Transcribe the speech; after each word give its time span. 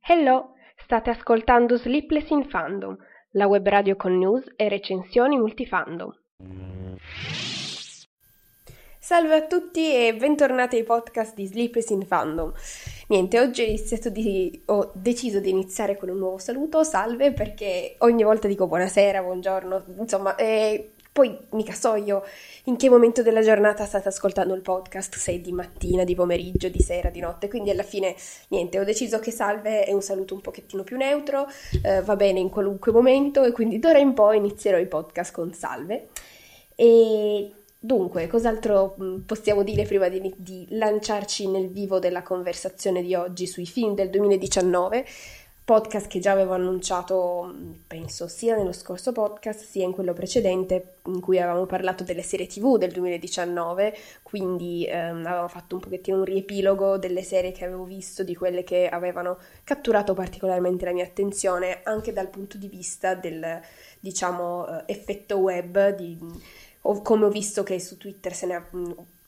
Hello, 0.00 0.54
state 0.76 1.10
ascoltando 1.10 1.76
Sleepless 1.76 2.30
in 2.30 2.48
Fandom, 2.48 2.96
la 3.32 3.46
web 3.46 3.68
radio 3.68 3.94
con 3.94 4.16
news 4.16 4.50
e 4.56 4.70
recensioni 4.70 5.36
multifandom. 5.36 6.10
Salve 8.98 9.34
a 9.34 9.46
tutti 9.46 9.94
e 9.94 10.14
bentornati 10.14 10.76
ai 10.76 10.84
podcast 10.84 11.34
di 11.34 11.44
Sleepless 11.46 11.90
in 11.90 12.06
Fandom. 12.06 12.50
Niente, 13.08 13.38
oggi 13.38 13.76
di, 14.10 14.62
ho, 14.66 14.90
deciso 14.94 15.38
di 15.38 15.50
iniziare 15.50 15.98
con 15.98 16.08
un 16.08 16.16
nuovo 16.16 16.38
saluto, 16.38 16.82
salve, 16.82 17.34
perché 17.34 17.96
ogni 17.98 18.22
volta 18.22 18.48
dico 18.48 18.66
buonasera, 18.66 19.20
buongiorno, 19.20 19.84
insomma, 19.98 20.34
eh, 20.36 20.92
poi 21.12 21.38
mica 21.50 21.74
so 21.74 21.94
io 21.94 22.24
in 22.64 22.76
che 22.76 22.88
momento 22.88 23.22
della 23.22 23.42
giornata 23.42 23.84
state 23.84 24.08
ascoltando 24.08 24.54
il 24.54 24.62
podcast, 24.62 25.16
se 25.16 25.42
di 25.42 25.52
mattina, 25.52 26.04
di 26.04 26.14
pomeriggio, 26.14 26.70
di 26.70 26.80
sera, 26.80 27.10
di 27.10 27.20
notte, 27.20 27.48
quindi 27.48 27.68
alla 27.68 27.82
fine 27.82 28.16
niente, 28.48 28.80
ho 28.80 28.84
deciso 28.84 29.18
che 29.18 29.30
salve 29.30 29.84
è 29.84 29.92
un 29.92 30.00
saluto 30.00 30.32
un 30.34 30.40
pochettino 30.40 30.82
più 30.84 30.96
neutro, 30.96 31.46
eh, 31.82 32.00
va 32.00 32.16
bene 32.16 32.40
in 32.40 32.48
qualunque 32.48 32.92
momento 32.92 33.44
e 33.44 33.52
quindi 33.52 33.78
d'ora 33.78 33.98
in 33.98 34.14
poi 34.14 34.38
inizierò 34.38 34.78
i 34.78 34.86
podcast 34.86 35.34
con 35.34 35.52
salve. 35.52 36.08
E 36.74 37.52
dunque, 37.78 38.26
cos'altro 38.26 38.96
mm, 38.98 39.18
possiamo 39.26 39.62
dire 39.62 39.84
prima 39.84 40.08
di, 40.08 40.32
di 40.38 40.66
lanciarci 40.70 41.46
nel 41.48 41.68
vivo 41.68 41.98
della 41.98 42.22
conversazione 42.22 43.02
di 43.02 43.14
oggi 43.14 43.46
sui 43.46 43.66
film 43.66 43.94
del 43.94 44.08
2019? 44.08 45.04
Podcast 45.64 46.08
che 46.08 46.18
già 46.18 46.32
avevo 46.32 46.54
annunciato, 46.54 47.54
penso, 47.86 48.26
sia 48.26 48.56
nello 48.56 48.72
scorso 48.72 49.12
podcast 49.12 49.62
sia 49.62 49.84
in 49.84 49.92
quello 49.92 50.12
precedente 50.12 50.96
in 51.06 51.20
cui 51.20 51.38
avevamo 51.38 51.66
parlato 51.66 52.02
delle 52.02 52.22
serie 52.22 52.46
TV 52.46 52.78
del 52.78 52.90
2019, 52.90 53.96
quindi 54.22 54.84
ehm, 54.86 55.24
avevamo 55.24 55.48
fatto 55.48 55.76
un 55.76 55.80
pochettino 55.80 56.18
un 56.18 56.24
riepilogo 56.24 56.98
delle 56.98 57.22
serie 57.22 57.52
che 57.52 57.64
avevo 57.64 57.84
visto, 57.84 58.24
di 58.24 58.34
quelle 58.34 58.64
che 58.64 58.88
avevano 58.88 59.38
catturato 59.62 60.14
particolarmente 60.14 60.84
la 60.84 60.92
mia 60.92 61.04
attenzione, 61.04 61.80
anche 61.84 62.12
dal 62.12 62.28
punto 62.28 62.58
di 62.58 62.66
vista 62.66 63.14
del, 63.14 63.60
diciamo, 64.00 64.66
eh, 64.66 64.92
effetto 64.92 65.36
web, 65.36 65.90
di, 65.94 66.18
come 66.80 67.24
ho 67.24 67.30
visto 67.30 67.62
che 67.62 67.78
su 67.78 67.96
Twitter 67.96 68.34
se 68.34 68.46
ne 68.46 68.54
ha 68.56 68.66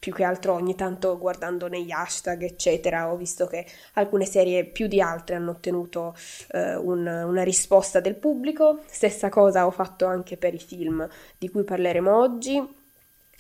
più 0.04 0.12
che 0.12 0.22
altro 0.22 0.52
ogni 0.52 0.74
tanto 0.74 1.16
guardando 1.16 1.66
negli 1.66 1.90
hashtag, 1.90 2.42
eccetera, 2.42 3.10
ho 3.10 3.16
visto 3.16 3.46
che 3.46 3.64
alcune 3.94 4.26
serie 4.26 4.66
più 4.66 4.86
di 4.86 5.00
altre 5.00 5.36
hanno 5.36 5.52
ottenuto 5.52 6.14
eh, 6.50 6.76
un, 6.76 7.06
una 7.06 7.42
risposta 7.42 8.00
del 8.00 8.14
pubblico. 8.14 8.80
Stessa 8.84 9.30
cosa 9.30 9.64
ho 9.64 9.70
fatto 9.70 10.04
anche 10.04 10.36
per 10.36 10.52
i 10.52 10.58
film 10.58 11.08
di 11.38 11.48
cui 11.48 11.64
parleremo 11.64 12.14
oggi. 12.14 12.62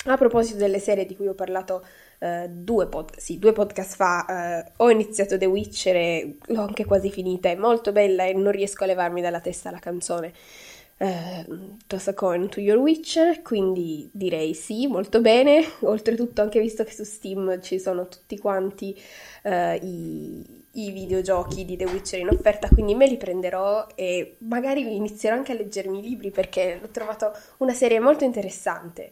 A 0.06 0.16
proposito 0.16 0.56
delle 0.56 0.78
serie 0.78 1.04
di 1.04 1.14
cui 1.14 1.28
ho 1.28 1.34
parlato 1.34 1.84
Uh, 2.16 2.46
due, 2.48 2.86
pod- 2.86 3.18
sì, 3.18 3.38
due, 3.38 3.52
podcast 3.52 3.96
fa 3.96 4.64
uh, 4.78 4.84
ho 4.84 4.88
iniziato 4.88 5.36
The 5.36 5.44
Witcher 5.44 5.96
e 5.96 6.38
l'ho 6.46 6.62
anche 6.62 6.86
quasi 6.86 7.10
finita, 7.10 7.50
è 7.50 7.54
molto 7.54 7.92
bella 7.92 8.24
e 8.24 8.32
non 8.32 8.52
riesco 8.52 8.84
a 8.84 8.86
levarmi 8.86 9.20
dalla 9.20 9.40
testa 9.40 9.70
la 9.70 9.80
canzone 9.80 10.32
eh, 10.96 11.44
Toss 11.86 12.08
a 12.08 12.14
Coin 12.14 12.48
to 12.48 12.60
Your 12.60 12.78
Witcher, 12.78 13.42
quindi 13.42 14.08
direi 14.12 14.54
sì, 14.54 14.86
molto 14.86 15.20
bene. 15.20 15.64
Oltretutto, 15.80 16.42
anche 16.42 16.60
visto 16.60 16.84
che 16.84 16.92
su 16.92 17.04
Steam 17.04 17.60
ci 17.60 17.78
sono 17.78 18.08
tutti 18.08 18.38
quanti 18.38 18.98
eh, 19.42 19.76
i, 19.76 20.62
i, 20.72 20.90
videogiochi 20.90 21.64
di 21.64 21.76
The 21.76 21.84
Witcher 21.84 22.20
in 22.20 22.28
offerta, 22.28 22.68
quindi 22.68 22.94
me 22.94 23.06
li 23.06 23.16
prenderò 23.16 23.86
e 23.94 24.36
magari 24.40 24.94
inizierò 24.94 25.36
anche 25.36 25.52
a 25.52 25.56
leggermi 25.56 25.98
i 25.98 26.02
libri 26.02 26.30
perché 26.30 26.78
l'ho 26.80 26.88
trovato 26.88 27.32
una 27.58 27.72
serie 27.72 28.00
molto 28.00 28.24
interessante. 28.24 29.10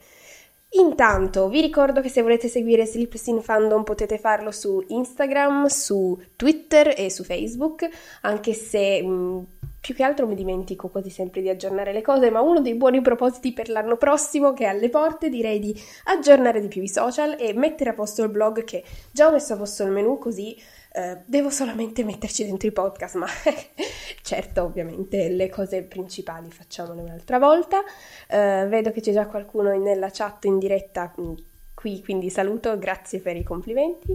Intanto 0.74 1.48
vi 1.48 1.60
ricordo 1.60 2.00
che 2.00 2.08
se 2.08 2.22
volete 2.22 2.48
seguire 2.48 2.86
Sleepless 2.86 3.26
in 3.26 3.42
Fandom 3.42 3.82
potete 3.84 4.16
farlo 4.16 4.50
su 4.50 4.82
Instagram, 4.88 5.66
su 5.66 6.18
Twitter 6.34 6.94
e 6.96 7.10
su 7.10 7.24
Facebook, 7.24 7.86
anche 8.22 8.54
se 8.54 9.02
mh, 9.02 9.46
più 9.82 9.96
che 9.96 10.04
altro 10.04 10.28
mi 10.28 10.36
dimentico 10.36 10.88
quasi 10.88 11.10
sempre 11.10 11.40
di 11.40 11.48
aggiornare 11.48 11.92
le 11.92 12.02
cose, 12.02 12.30
ma 12.30 12.40
uno 12.40 12.60
dei 12.60 12.76
buoni 12.76 13.00
propositi 13.00 13.52
per 13.52 13.68
l'anno 13.68 13.96
prossimo 13.96 14.52
che 14.52 14.62
è 14.62 14.68
alle 14.68 14.88
porte 14.88 15.28
direi 15.28 15.58
di 15.58 15.74
aggiornare 16.04 16.60
di 16.60 16.68
più 16.68 16.82
i 16.82 16.88
social 16.88 17.34
e 17.36 17.52
mettere 17.52 17.90
a 17.90 17.94
posto 17.94 18.22
il 18.22 18.28
blog 18.28 18.62
che 18.62 18.84
già 19.10 19.26
ho 19.26 19.32
messo 19.32 19.54
a 19.54 19.56
posto 19.56 19.82
il 19.82 19.90
menu 19.90 20.18
così 20.18 20.56
eh, 20.92 21.22
devo 21.24 21.50
solamente 21.50 22.04
metterci 22.04 22.44
dentro 22.44 22.68
i 22.68 22.72
podcast, 22.72 23.16
ma 23.16 23.26
certo 24.22 24.62
ovviamente 24.62 25.28
le 25.28 25.48
cose 25.48 25.82
principali 25.82 26.48
facciamole 26.52 27.00
un'altra 27.00 27.40
volta. 27.40 27.82
Eh, 28.28 28.66
vedo 28.68 28.92
che 28.92 29.00
c'è 29.00 29.12
già 29.12 29.26
qualcuno 29.26 29.76
nella 29.76 30.10
chat 30.12 30.44
in 30.44 30.60
diretta 30.60 31.12
mm, 31.20 31.32
qui, 31.74 32.00
quindi 32.04 32.30
saluto, 32.30 32.78
grazie 32.78 33.18
per 33.18 33.34
i 33.34 33.42
complimenti 33.42 34.14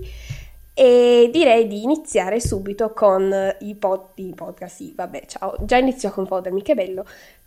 e 0.79 1.29
direi 1.31 1.65
di 1.65 1.81
iniziare 1.81 2.39
subito 2.39 2.93
con 2.93 3.33
i, 3.61 3.73
pod- 3.73 4.11
i 4.17 4.31
podcast, 4.35 4.75
sì, 4.75 4.93
vabbè, 4.95 5.25
ciao, 5.25 5.55
già 5.61 5.77
inizio 5.77 6.09
a 6.09 6.11
confondermi, 6.11 6.61
che 6.61 6.75
bello, 6.75 7.03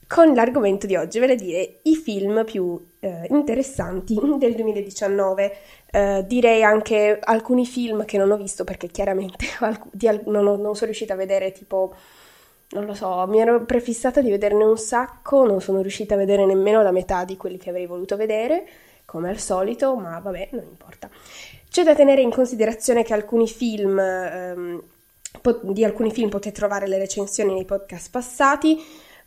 con 0.08 0.34
l'argomento 0.34 0.88
di 0.88 0.96
oggi, 0.96 1.20
vale 1.20 1.34
a 1.34 1.36
dire 1.36 1.78
i 1.82 1.94
film 1.94 2.44
più 2.44 2.84
eh, 2.98 3.28
interessanti 3.30 4.18
del 4.36 4.56
2019. 4.56 5.56
Eh, 5.92 6.24
direi 6.26 6.64
anche 6.64 7.20
alcuni 7.22 7.66
film 7.66 8.04
che 8.04 8.18
non 8.18 8.32
ho 8.32 8.36
visto 8.36 8.64
perché 8.64 8.88
chiaramente 8.88 9.46
al- 9.60 9.78
non, 10.24 10.48
ho, 10.48 10.56
non 10.56 10.74
sono 10.74 10.86
riuscita 10.86 11.12
a 11.12 11.16
vedere 11.16 11.52
tipo 11.52 11.94
non 12.70 12.84
lo 12.84 12.94
so, 12.94 13.24
mi 13.28 13.40
ero 13.40 13.64
prefissata 13.64 14.20
di 14.20 14.30
vederne 14.30 14.64
un 14.64 14.76
sacco, 14.76 15.44
non 15.46 15.60
sono 15.60 15.82
riuscita 15.82 16.14
a 16.14 16.18
vedere 16.18 16.44
nemmeno 16.46 16.82
la 16.82 16.92
metà 16.92 17.24
di 17.24 17.36
quelli 17.36 17.58
che 17.58 17.70
avrei 17.70 17.86
voluto 17.86 18.16
vedere, 18.16 18.66
come 19.04 19.28
al 19.28 19.38
solito, 19.38 19.94
ma 19.96 20.18
vabbè, 20.18 20.48
non 20.52 20.64
importa. 20.68 21.08
C'è 21.70 21.84
da 21.84 21.94
tenere 21.94 22.20
in 22.20 22.32
considerazione 22.32 23.04
che 23.04 23.14
alcuni 23.14 23.46
film, 23.46 23.96
ehm, 23.96 24.82
di 25.62 25.84
alcuni 25.84 26.10
film 26.10 26.28
potete 26.28 26.56
trovare 26.58 26.88
le 26.88 26.98
recensioni 26.98 27.54
nei 27.54 27.64
podcast 27.64 28.10
passati, 28.10 28.76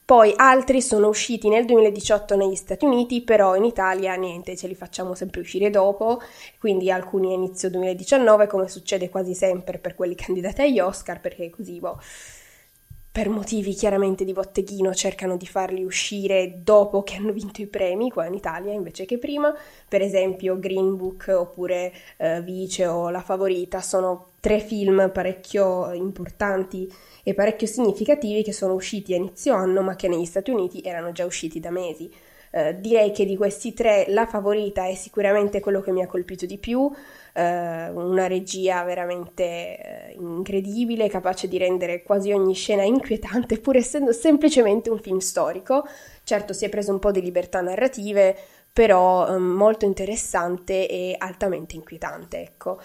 poi 0.04 0.34
altri 0.36 0.82
sono 0.82 1.08
usciti 1.08 1.48
nel 1.48 1.64
2018 1.64 2.36
negli 2.36 2.56
Stati 2.56 2.84
Uniti, 2.84 3.22
però 3.22 3.56
in 3.56 3.64
Italia 3.64 4.16
niente, 4.16 4.58
ce 4.58 4.67
li 4.67 4.76
facciamo 4.76 5.16
sempre 5.16 5.40
uscire 5.40 5.70
dopo, 5.70 6.22
quindi 6.59 6.91
alcuni 6.91 7.32
a 7.32 7.35
inizio 7.35 7.70
2019, 7.70 8.47
come 8.47 8.67
succede 8.67 9.08
quasi 9.08 9.34
sempre 9.34 9.78
per 9.78 9.96
quelli 9.96 10.16
candidati 10.16 10.64
agli 10.64 10.82
Oscar, 10.82 11.22
perché 11.22 11.50
così 11.50 11.79
boh, 11.79 11.97
per 13.14 13.30
motivi 13.30 13.76
chiaramente 13.76 14.26
di 14.26 14.34
botteghino 14.34 14.92
cercano 14.96 15.38
di 15.38 15.46
farli 15.46 15.84
uscire 15.84 16.62
dopo 16.64 17.04
che 17.04 17.18
hanno 17.18 17.32
vinto 17.32 17.62
i 17.62 17.68
premi 17.68 18.10
qua 18.10 18.26
in 18.26 18.34
Italia 18.34 18.74
invece 18.74 19.06
che 19.06 19.20
prima, 19.20 19.56
per 19.88 20.02
esempio 20.02 20.58
Green 20.58 20.96
Book 20.98 21.32
oppure 21.32 21.94
eh, 22.18 22.42
Vice 22.42 22.88
o 22.88 23.12
La 23.12 23.22
Favorita 23.22 23.82
sono 23.82 24.32
tre 24.40 24.60
film 24.60 25.12
parecchio 25.14 25.94
importanti 25.94 26.92
e 27.22 27.36
parecchio 27.36 27.68
significativi 27.68 28.42
che 28.42 28.52
sono 28.52 28.74
usciti 28.74 29.14
a 29.14 29.18
inizio 29.18 29.54
anno 29.54 29.84
ma 29.84 29.96
che 29.96 30.08
negli 30.08 30.26
Stati 30.26 30.50
Uniti 30.50 30.82
erano 30.82 31.12
già 31.12 31.24
usciti 31.24 31.60
da 31.60 31.70
mesi. 31.70 32.12
Eh, 32.50 32.80
direi 32.80 33.12
che 33.12 33.26
di 33.26 33.38
questi 33.38 33.74
tre 33.74 34.06
la 34.08 34.26
favorita 34.26 34.88
è 34.88 34.96
sicuramente 34.96 35.60
quello 35.60 35.82
che 35.82 35.92
mi 35.92 36.02
ha 36.02 36.08
colpito 36.08 36.48
di 36.48 36.58
più, 36.58 36.92
eh, 37.34 37.90
una 37.90 38.28
regia 38.28 38.84
veramente 38.84 39.44
eh, 39.44 40.16
incredibile, 40.18 41.09
capace 41.09 41.47
di 41.47 41.58
rendere 41.58 42.03
quasi 42.03 42.32
ogni 42.32 42.53
scena 42.53 42.84
inquietante, 42.84 43.59
pur 43.59 43.76
essendo 43.76 44.12
semplicemente 44.14 44.90
un 44.90 45.00
film 45.00 45.18
storico. 45.18 45.85
Certo 46.24 46.53
si 46.53 46.66
è 46.66 46.70
preso 46.70 46.91
un 46.91 47.00
po' 47.00 47.12
di 47.12 47.22
libertà 47.22 47.62
narrative, 47.62 48.35
però 48.72 49.28
eh, 49.28 49.38
molto 49.38 49.85
interessante 49.85 50.88
e 50.88 51.16
altamente 51.18 51.76
inquietante, 51.76 52.40
ecco. 52.41 52.80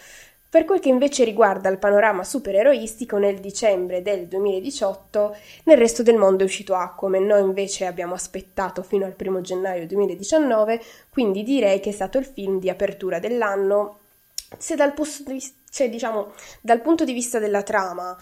Per 0.50 0.64
quel 0.64 0.80
che 0.80 0.88
invece 0.88 1.24
riguarda 1.24 1.68
il 1.68 1.78
panorama 1.78 2.24
supereroistico, 2.24 3.18
nel 3.18 3.38
dicembre 3.38 4.00
del 4.00 4.26
2018 4.28 5.36
nel 5.64 5.76
resto 5.76 6.02
del 6.02 6.16
mondo 6.16 6.42
è 6.42 6.46
uscito 6.46 6.74
Aquaman, 6.74 7.22
noi 7.22 7.42
invece 7.42 7.84
abbiamo 7.84 8.14
aspettato 8.14 8.82
fino 8.82 9.04
al 9.04 9.12
primo 9.12 9.42
gennaio 9.42 9.86
2019, 9.86 10.80
quindi 11.10 11.42
direi 11.42 11.80
che 11.80 11.90
è 11.90 11.92
stato 11.92 12.16
il 12.16 12.24
film 12.24 12.58
di 12.60 12.70
apertura 12.70 13.18
dell'anno. 13.18 13.98
Se 14.56 14.74
dal, 14.76 14.94
vista, 15.26 15.56
cioè, 15.70 15.90
diciamo, 15.90 16.32
dal 16.60 16.80
punto 16.80 17.04
di 17.04 17.12
vista 17.12 17.38
della 17.38 17.62
trama, 17.62 18.16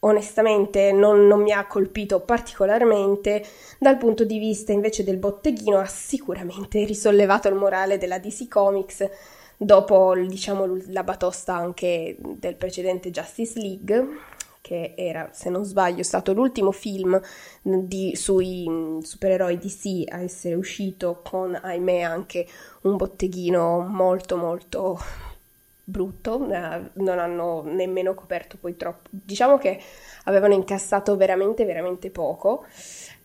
onestamente 0.00 0.92
non, 0.92 1.26
non, 1.26 1.42
mi 1.42 1.52
ha 1.52 1.66
colpito 1.66 2.20
particolarmente, 2.20 3.44
dal 3.78 3.98
punto 3.98 4.24
di 4.24 4.38
vista 4.38 4.72
invece 4.72 5.02
del 5.02 5.16
botteghino 5.16 5.78
ha 5.78 5.86
sicuramente 5.86 6.84
risollevato 6.84 7.48
il 7.48 7.54
morale 7.54 7.98
della 7.98 8.18
DC 8.18 8.48
Comics 8.48 9.08
dopo 9.56 10.14
diciamo, 10.14 10.78
la 10.88 11.04
batosta 11.04 11.54
anche 11.54 12.16
del 12.18 12.56
precedente 12.56 13.10
Justice 13.10 13.58
League, 13.58 14.08
che 14.64 14.94
era, 14.96 15.28
se 15.30 15.50
non 15.50 15.62
sbaglio, 15.62 16.02
stato 16.02 16.32
l'ultimo 16.32 16.72
film 16.72 17.20
di, 17.60 18.16
sui 18.16 18.66
mm, 18.66 19.00
supereroi 19.00 19.58
DC 19.58 20.04
a 20.10 20.22
essere 20.22 20.54
uscito 20.54 21.20
con, 21.22 21.54
ahimè, 21.54 22.00
anche 22.00 22.46
un 22.84 22.96
botteghino 22.96 23.80
molto 23.80 24.38
molto 24.38 24.98
brutto, 25.84 26.50
eh, 26.50 26.80
non 26.94 27.18
hanno 27.18 27.60
nemmeno 27.66 28.14
coperto 28.14 28.56
poi 28.58 28.74
troppo, 28.74 29.10
diciamo 29.10 29.58
che 29.58 29.78
avevano 30.24 30.54
incassato 30.54 31.14
veramente 31.14 31.66
veramente 31.66 32.08
poco 32.08 32.64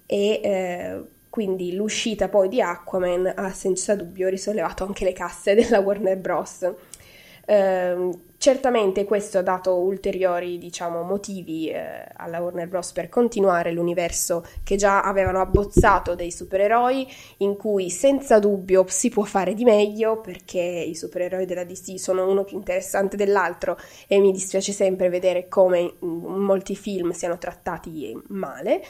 e 0.05 0.41
eh, 0.43 1.03
quindi 1.29 1.73
l'uscita 1.73 2.27
poi 2.27 2.49
di 2.49 2.59
Aquaman 2.59 3.31
ha 3.33 3.53
senza 3.53 3.95
dubbio 3.95 4.27
risollevato 4.27 4.83
anche 4.83 5.05
le 5.05 5.13
casse 5.13 5.55
della 5.55 5.79
Warner 5.79 6.17
Bros. 6.17 6.69
Eh, 7.45 8.27
certamente 8.39 9.03
questo 9.03 9.37
ha 9.37 9.41
dato 9.41 9.75
ulteriori 9.75 10.57
diciamo, 10.57 11.03
motivi 11.03 11.69
eh, 11.69 12.05
alla 12.15 12.39
Warner 12.39 12.69
Bros. 12.69 12.93
per 12.93 13.09
continuare 13.09 13.73
l'universo 13.73 14.45
che 14.63 14.77
già 14.77 15.01
avevano 15.03 15.41
abbozzato 15.41 16.15
dei 16.15 16.31
supereroi, 16.31 17.05
in 17.39 17.57
cui 17.57 17.89
senza 17.89 18.39
dubbio 18.39 18.85
si 18.87 19.09
può 19.09 19.23
fare 19.23 19.53
di 19.53 19.65
meglio 19.65 20.21
perché 20.21 20.59
i 20.59 20.95
supereroi 20.95 21.45
della 21.45 21.65
DC 21.65 21.99
sono 21.99 22.27
uno 22.29 22.45
più 22.45 22.55
interessante 22.55 23.17
dell'altro 23.17 23.77
e 24.07 24.19
mi 24.19 24.31
dispiace 24.31 24.71
sempre 24.71 25.09
vedere 25.09 25.49
come 25.49 25.79
in 25.79 25.97
molti 25.99 26.77
film 26.77 27.11
siano 27.11 27.37
trattati 27.37 28.17
male. 28.27 28.81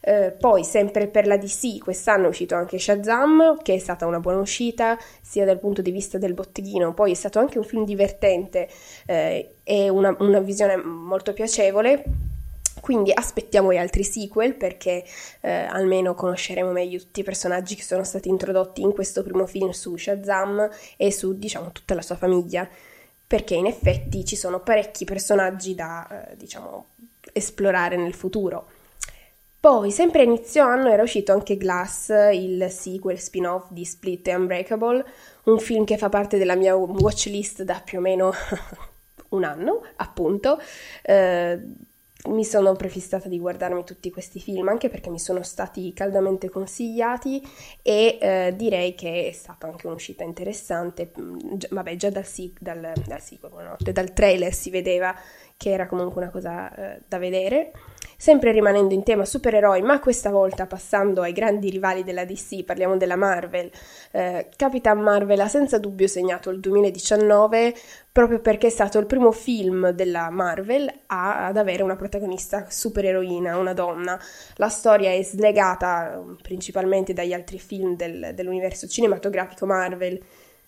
Eh, 0.00 0.34
poi, 0.38 0.64
sempre 0.64 1.08
per 1.08 1.26
la 1.26 1.36
DC, 1.36 1.78
quest'anno 1.78 2.26
è 2.26 2.28
uscito 2.28 2.54
anche 2.54 2.78
Shazam, 2.78 3.56
che 3.62 3.74
è 3.74 3.78
stata 3.78 4.06
una 4.06 4.20
buona 4.20 4.40
uscita, 4.40 4.98
sia 5.22 5.44
dal 5.44 5.58
punto 5.58 5.80
di 5.82 5.90
vista 5.90 6.18
del 6.18 6.34
botteghino, 6.34 6.92
poi 6.92 7.12
è 7.12 7.14
stato 7.14 7.38
anche 7.38 7.58
un 7.58 7.64
film 7.64 7.84
divertente 7.84 8.68
eh, 9.06 9.56
e 9.62 9.88
una, 9.88 10.14
una 10.18 10.40
visione 10.40 10.76
molto 10.76 11.32
piacevole. 11.32 12.04
Quindi 12.80 13.12
aspettiamo 13.14 13.72
gli 13.72 13.78
altri 13.78 14.04
sequel 14.04 14.54
perché 14.54 15.04
eh, 15.40 15.50
almeno 15.50 16.14
conosceremo 16.14 16.70
meglio 16.70 16.98
tutti 16.98 17.20
i 17.20 17.24
personaggi 17.24 17.76
che 17.76 17.82
sono 17.82 18.04
stati 18.04 18.28
introdotti 18.28 18.82
in 18.82 18.92
questo 18.92 19.22
primo 19.22 19.46
film 19.46 19.70
su 19.70 19.96
Shazam 19.96 20.68
e 20.96 21.10
su 21.10 21.38
diciamo 21.38 21.72
tutta 21.72 21.94
la 21.94 22.02
sua 22.02 22.16
famiglia 22.16 22.68
perché 23.26 23.54
in 23.54 23.66
effetti 23.66 24.24
ci 24.24 24.36
sono 24.36 24.60
parecchi 24.60 25.04
personaggi 25.04 25.74
da 25.74 26.28
eh, 26.30 26.36
diciamo 26.36 26.86
esplorare 27.32 27.96
nel 27.96 28.14
futuro. 28.14 28.66
Poi, 29.58 29.90
sempre 29.90 30.20
a 30.20 30.24
inizio 30.24 30.62
anno, 30.62 30.90
era 30.90 31.02
uscito 31.02 31.32
anche 31.32 31.56
Glass, 31.56 32.12
il 32.32 32.66
sequel 32.70 33.18
spin-off 33.18 33.70
di 33.70 33.86
Split 33.86 34.28
e 34.28 34.34
Unbreakable, 34.34 35.02
un 35.44 35.58
film 35.58 35.84
che 35.84 35.96
fa 35.96 36.10
parte 36.10 36.36
della 36.36 36.54
mia 36.54 36.76
watchlist 36.76 37.62
da 37.62 37.80
più 37.82 37.96
o 37.96 38.02
meno 38.02 38.32
un 39.34 39.44
anno, 39.44 39.82
appunto. 39.96 40.58
Eh, 41.02 41.60
mi 42.26 42.44
sono 42.44 42.72
prefissata 42.74 43.28
di 43.28 43.38
guardarmi 43.38 43.84
tutti 43.84 44.10
questi 44.10 44.40
film 44.40 44.68
anche 44.68 44.88
perché 44.88 45.10
mi 45.10 45.18
sono 45.18 45.42
stati 45.42 45.92
caldamente 45.92 46.48
consigliati 46.48 47.42
e 47.82 48.18
eh, 48.18 48.54
direi 48.56 48.94
che 48.94 49.28
è 49.28 49.32
stata 49.32 49.66
anche 49.66 49.86
un'uscita 49.86 50.24
interessante. 50.24 51.10
Vabbè, 51.70 51.96
già 51.96 52.08
dal, 52.10 52.24
dal, 52.58 52.92
dal 53.06 53.20
sequel, 53.20 53.76
dal 53.78 54.12
trailer 54.14 54.54
si 54.54 54.70
vedeva 54.70 55.14
che 55.56 55.70
era 55.70 55.86
comunque 55.86 56.22
una 56.22 56.30
cosa 56.30 56.74
eh, 56.74 57.00
da 57.06 57.18
vedere. 57.18 57.72
Sempre 58.16 58.52
rimanendo 58.52 58.94
in 58.94 59.02
tema 59.02 59.24
supereroi, 59.24 59.82
ma 59.82 59.98
questa 59.98 60.30
volta 60.30 60.66
passando 60.66 61.20
ai 61.20 61.32
grandi 61.32 61.68
rivali 61.68 62.04
della 62.04 62.24
DC, 62.24 62.64
parliamo 62.64 62.96
della 62.96 63.16
Marvel. 63.16 63.70
Eh, 64.12 64.48
Capitan 64.56 65.00
Marvel 65.00 65.40
ha 65.40 65.48
senza 65.48 65.78
dubbio 65.78 66.06
segnato 66.06 66.50
il 66.50 66.60
2019 66.60 67.74
proprio 68.12 68.38
perché 68.38 68.68
è 68.68 68.70
stato 68.70 68.98
il 69.00 69.06
primo 69.06 69.32
film 69.32 69.90
della 69.90 70.30
Marvel 70.30 70.88
a, 71.06 71.46
ad 71.46 71.56
avere 71.56 71.82
una 71.82 71.96
protagonista 71.96 72.66
supereroina, 72.68 73.58
una 73.58 73.72
donna. 73.72 74.18
La 74.54 74.68
storia 74.68 75.10
è 75.10 75.22
slegata 75.22 76.22
mm, 76.22 76.34
principalmente 76.40 77.12
dagli 77.12 77.32
altri 77.32 77.58
film 77.58 77.96
del, 77.96 78.30
dell'universo 78.34 78.86
cinematografico 78.86 79.66
Marvel, 79.66 80.22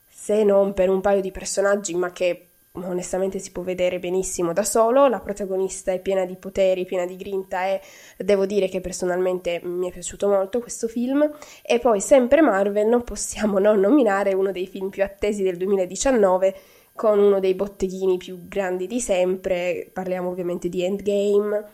se 0.08 0.42
non 0.42 0.74
per 0.74 0.88
un 0.88 1.00
paio 1.00 1.20
di 1.20 1.30
personaggi, 1.30 1.94
ma 1.94 2.10
che 2.10 2.45
onestamente 2.84 3.38
si 3.38 3.50
può 3.50 3.62
vedere 3.62 3.98
benissimo 3.98 4.52
da 4.52 4.62
solo, 4.62 5.08
la 5.08 5.20
protagonista 5.20 5.92
è 5.92 6.00
piena 6.00 6.24
di 6.24 6.36
poteri, 6.36 6.84
piena 6.84 7.06
di 7.06 7.16
grinta 7.16 7.66
e 7.66 7.80
devo 8.18 8.46
dire 8.46 8.68
che 8.68 8.80
personalmente 8.80 9.60
mi 9.64 9.88
è 9.88 9.92
piaciuto 9.92 10.28
molto 10.28 10.60
questo 10.60 10.88
film. 10.88 11.30
E 11.62 11.78
poi 11.78 12.00
sempre 12.00 12.40
Marvel 12.40 12.86
non 12.86 13.02
possiamo 13.04 13.58
non 13.58 13.80
nominare 13.80 14.34
uno 14.34 14.52
dei 14.52 14.66
film 14.66 14.90
più 14.90 15.02
attesi 15.02 15.42
del 15.42 15.56
2019 15.56 16.54
con 16.94 17.18
uno 17.18 17.38
dei 17.40 17.54
botteghini 17.54 18.16
più 18.16 18.48
grandi 18.48 18.86
di 18.86 19.00
sempre, 19.00 19.88
parliamo 19.92 20.30
ovviamente 20.30 20.68
di 20.68 20.82
Endgame, 20.82 21.64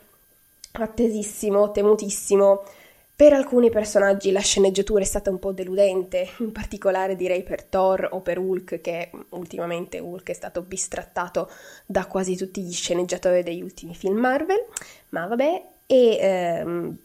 attesissimo, 0.73 1.71
temutissimo, 1.71 2.63
per 3.15 3.31
alcuni 3.33 3.69
personaggi 3.69 4.31
la 4.31 4.39
sceneggiatura 4.39 5.01
è 5.01 5.05
stata 5.05 5.29
un 5.29 5.37
po' 5.37 5.51
deludente, 5.51 6.29
in 6.39 6.51
particolare 6.51 7.15
direi 7.15 7.43
per 7.43 7.63
Thor 7.63 8.09
o 8.11 8.21
per 8.21 8.39
Hulk, 8.39 8.81
che 8.81 9.11
ultimamente 9.29 9.99
Hulk 9.99 10.29
è 10.29 10.33
stato 10.33 10.61
bistrattato 10.61 11.49
da 11.85 12.07
quasi 12.07 12.35
tutti 12.35 12.61
gli 12.61 12.73
sceneggiatori 12.73 13.43
degli 13.43 13.61
ultimi 13.61 13.93
film 13.93 14.17
Marvel, 14.17 14.65
ma 15.09 15.27
vabbè, 15.27 15.65
e 15.85 16.17
ehm, 16.19 16.97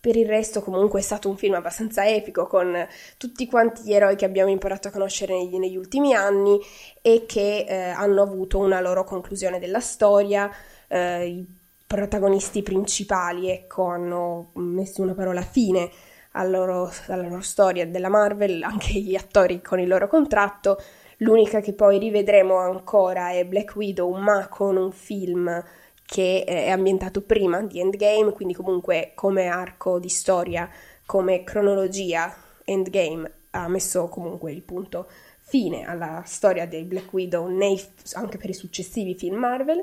per 0.00 0.16
il 0.16 0.26
resto 0.26 0.60
comunque 0.60 1.00
è 1.00 1.02
stato 1.02 1.28
un 1.28 1.36
film 1.36 1.54
abbastanza 1.54 2.06
epico 2.06 2.46
con 2.46 2.86
tutti 3.16 3.46
quanti 3.46 3.82
gli 3.82 3.92
eroi 3.92 4.16
che 4.16 4.24
abbiamo 4.24 4.50
imparato 4.50 4.88
a 4.88 4.90
conoscere 4.90 5.34
negli, 5.34 5.56
negli 5.56 5.76
ultimi 5.76 6.14
anni 6.14 6.58
e 7.00 7.26
che 7.26 7.64
eh, 7.68 7.74
hanno 7.90 8.22
avuto 8.22 8.58
una 8.58 8.80
loro 8.80 9.04
conclusione 9.04 9.58
della 9.58 9.80
storia. 9.80 10.50
Eh, 10.88 11.44
protagonisti 11.88 12.62
principali, 12.62 13.50
ecco, 13.50 13.86
hanno 13.86 14.50
messo 14.56 15.00
una 15.00 15.14
parola 15.14 15.40
fine 15.40 15.90
alla 16.32 16.58
loro, 16.58 16.92
alla 17.06 17.26
loro 17.26 17.40
storia 17.40 17.86
della 17.86 18.10
Marvel, 18.10 18.62
anche 18.62 18.92
gli 18.92 19.16
attori 19.16 19.62
con 19.62 19.80
il 19.80 19.88
loro 19.88 20.06
contratto. 20.06 20.76
L'unica 21.18 21.60
che 21.60 21.72
poi 21.72 21.98
rivedremo 21.98 22.58
ancora 22.58 23.30
è 23.30 23.44
Black 23.46 23.74
Widow, 23.74 24.14
ma 24.14 24.48
con 24.48 24.76
un 24.76 24.92
film 24.92 25.64
che 26.04 26.44
è 26.44 26.68
ambientato 26.68 27.22
prima 27.22 27.62
di 27.62 27.80
Endgame, 27.80 28.32
quindi 28.32 28.54
comunque 28.54 29.12
come 29.14 29.46
arco 29.46 29.98
di 29.98 30.10
storia, 30.10 30.68
come 31.06 31.42
cronologia, 31.42 32.34
Endgame 32.64 33.32
ha 33.50 33.66
messo 33.66 34.08
comunque 34.08 34.52
il 34.52 34.62
punto 34.62 35.08
fine 35.40 35.86
alla 35.86 36.22
storia 36.26 36.66
dei 36.66 36.84
Black 36.84 37.10
Widow 37.12 37.48
nei, 37.48 37.82
anche 38.12 38.36
per 38.36 38.50
i 38.50 38.54
successivi 38.54 39.14
film 39.14 39.36
Marvel. 39.36 39.82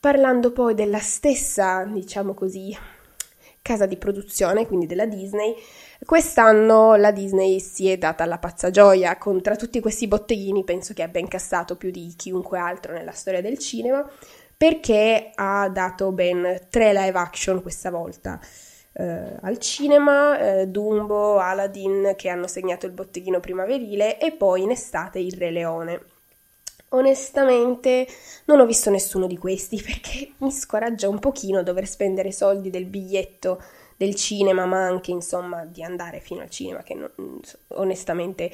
Parlando 0.00 0.50
poi 0.50 0.72
della 0.72 0.98
stessa, 0.98 1.84
diciamo 1.84 2.32
così, 2.32 2.74
casa 3.60 3.84
di 3.84 3.98
produzione, 3.98 4.66
quindi 4.66 4.86
della 4.86 5.04
Disney, 5.04 5.54
quest'anno 6.06 6.94
la 6.94 7.10
Disney 7.10 7.60
si 7.60 7.86
è 7.90 7.98
data 7.98 8.24
la 8.24 8.38
pazza 8.38 8.70
gioia 8.70 9.18
con 9.18 9.42
tra 9.42 9.56
tutti 9.56 9.78
questi 9.80 10.08
botteghini, 10.08 10.64
penso 10.64 10.94
che 10.94 11.02
abbia 11.02 11.20
incassato 11.20 11.76
più 11.76 11.90
di 11.90 12.14
chiunque 12.16 12.58
altro 12.58 12.94
nella 12.94 13.12
storia 13.12 13.42
del 13.42 13.58
cinema, 13.58 14.10
perché 14.56 15.32
ha 15.34 15.68
dato 15.68 16.12
ben 16.12 16.68
tre 16.70 16.94
live 16.94 17.18
action 17.18 17.60
questa 17.60 17.90
volta. 17.90 18.40
Uh, 18.92 19.36
al 19.42 19.58
cinema, 19.58 20.62
uh, 20.62 20.64
Dumbo, 20.64 21.38
Aladdin 21.38 22.14
che 22.16 22.30
hanno 22.30 22.46
segnato 22.46 22.86
il 22.86 22.92
botteghino 22.92 23.38
primaverile 23.38 24.18
e 24.18 24.32
poi 24.32 24.62
in 24.62 24.70
estate 24.70 25.18
il 25.18 25.36
Re 25.36 25.50
Leone. 25.50 26.00
Onestamente 26.90 28.06
non 28.46 28.60
ho 28.60 28.66
visto 28.66 28.90
nessuno 28.90 29.26
di 29.26 29.36
questi 29.36 29.80
perché 29.82 30.32
mi 30.38 30.50
scoraggia 30.50 31.08
un 31.08 31.18
pochino 31.18 31.62
dover 31.62 31.86
spendere 31.86 32.32
soldi 32.32 32.70
del 32.70 32.86
biglietto 32.86 33.62
del 33.96 34.14
cinema, 34.14 34.64
ma 34.64 34.86
anche 34.86 35.10
insomma 35.10 35.64
di 35.64 35.82
andare 35.82 36.20
fino 36.20 36.40
al 36.40 36.48
cinema, 36.48 36.82
che 36.82 36.94
non, 36.94 37.10
onestamente 37.68 38.50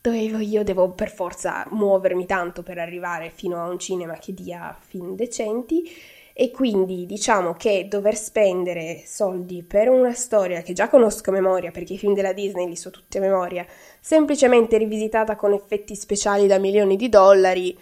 dovevo, 0.00 0.38
io 0.38 0.64
devo 0.64 0.90
per 0.90 1.10
forza 1.10 1.64
muovermi 1.70 2.26
tanto 2.26 2.62
per 2.62 2.78
arrivare 2.78 3.30
fino 3.30 3.62
a 3.62 3.68
un 3.68 3.78
cinema 3.78 4.14
che 4.14 4.34
dia 4.34 4.76
film 4.78 5.14
decenti 5.14 5.90
e 6.36 6.50
quindi 6.50 7.06
diciamo 7.06 7.52
che 7.52 7.86
dover 7.88 8.16
spendere 8.16 9.04
soldi 9.06 9.62
per 9.62 9.88
una 9.88 10.12
storia 10.12 10.62
che 10.62 10.72
già 10.72 10.88
conosco 10.88 11.30
a 11.30 11.32
memoria, 11.32 11.70
perché 11.70 11.92
i 11.92 11.98
film 11.98 12.12
della 12.12 12.32
Disney 12.32 12.66
li 12.66 12.74
so 12.74 12.90
tutti 12.90 13.18
a 13.18 13.20
memoria, 13.20 13.64
semplicemente 14.00 14.76
rivisitata 14.76 15.36
con 15.36 15.52
effetti 15.52 15.94
speciali 15.94 16.48
da 16.48 16.58
milioni 16.58 16.96
di 16.96 17.08
dollari, 17.08 17.78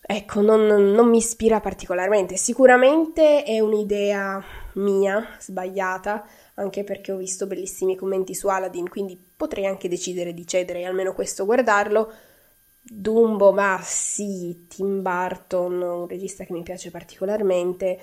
ecco, 0.00 0.40
non, 0.40 0.66
non 0.66 1.08
mi 1.08 1.16
ispira 1.16 1.58
particolarmente. 1.58 2.36
Sicuramente 2.36 3.42
è 3.42 3.58
un'idea 3.58 4.40
mia, 4.74 5.26
sbagliata, 5.40 6.24
anche 6.54 6.84
perché 6.84 7.10
ho 7.10 7.16
visto 7.16 7.48
bellissimi 7.48 7.96
commenti 7.96 8.36
su 8.36 8.46
Aladdin, 8.46 8.88
quindi 8.88 9.20
potrei 9.36 9.66
anche 9.66 9.88
decidere 9.88 10.32
di 10.32 10.46
cedere 10.46 10.84
almeno 10.84 11.12
questo 11.12 11.44
guardarlo. 11.44 12.12
Dumbo, 12.82 13.52
ma 13.52 13.78
sì, 13.82 14.66
Tim 14.68 15.02
Burton, 15.02 15.80
un 15.80 16.06
regista 16.08 16.44
che 16.44 16.52
mi 16.52 16.62
piace 16.62 16.90
particolarmente, 16.90 17.98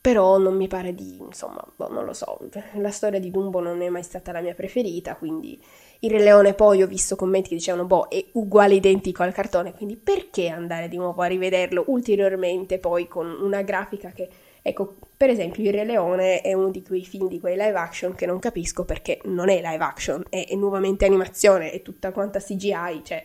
però 0.00 0.38
non 0.38 0.56
mi 0.56 0.68
pare 0.68 0.94
di, 0.94 1.18
insomma, 1.18 1.62
boh, 1.76 1.88
non 1.88 2.04
lo 2.06 2.14
so, 2.14 2.38
la 2.74 2.90
storia 2.90 3.20
di 3.20 3.30
Dumbo 3.30 3.60
non 3.60 3.82
è 3.82 3.88
mai 3.90 4.02
stata 4.02 4.32
la 4.32 4.40
mia 4.40 4.54
preferita, 4.54 5.16
quindi 5.16 5.62
il 6.00 6.10
Re 6.10 6.20
Leone 6.20 6.54
poi 6.54 6.82
ho 6.82 6.86
visto 6.86 7.16
commenti 7.16 7.50
che 7.50 7.56
dicevano, 7.56 7.84
boh, 7.84 8.08
è 8.08 8.24
uguale 8.32 8.74
identico 8.74 9.22
al 9.22 9.34
cartone, 9.34 9.74
quindi 9.74 9.96
perché 9.96 10.48
andare 10.48 10.88
di 10.88 10.96
nuovo 10.96 11.20
a 11.20 11.26
rivederlo 11.26 11.84
ulteriormente 11.88 12.78
poi 12.78 13.06
con 13.08 13.26
una 13.26 13.60
grafica 13.60 14.10
che, 14.12 14.28
ecco, 14.62 14.96
per 15.14 15.28
esempio 15.28 15.62
il 15.64 15.72
Re 15.72 15.84
Leone 15.84 16.40
è 16.40 16.54
uno 16.54 16.70
di 16.70 16.82
quei 16.82 17.04
film, 17.04 17.28
di 17.28 17.38
quei 17.38 17.56
live 17.56 17.76
action 17.76 18.14
che 18.14 18.24
non 18.24 18.38
capisco 18.38 18.86
perché 18.86 19.20
non 19.24 19.50
è 19.50 19.56
live 19.56 19.84
action, 19.84 20.24
è, 20.30 20.46
è 20.48 20.54
nuovamente 20.54 21.04
animazione, 21.04 21.72
è 21.72 21.82
tutta 21.82 22.12
quanta 22.12 22.38
CGI, 22.38 23.02
cioè... 23.04 23.24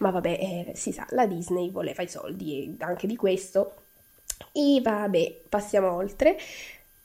Ma 0.00 0.10
vabbè, 0.10 0.28
eh, 0.28 0.72
si 0.74 0.92
sa, 0.92 1.06
la 1.10 1.26
Disney 1.26 1.70
voleva 1.70 2.02
i 2.02 2.08
soldi 2.08 2.76
anche 2.80 3.06
di 3.06 3.16
questo. 3.16 3.74
E 4.52 4.80
vabbè, 4.82 5.42
passiamo 5.48 5.92
oltre. 5.92 6.38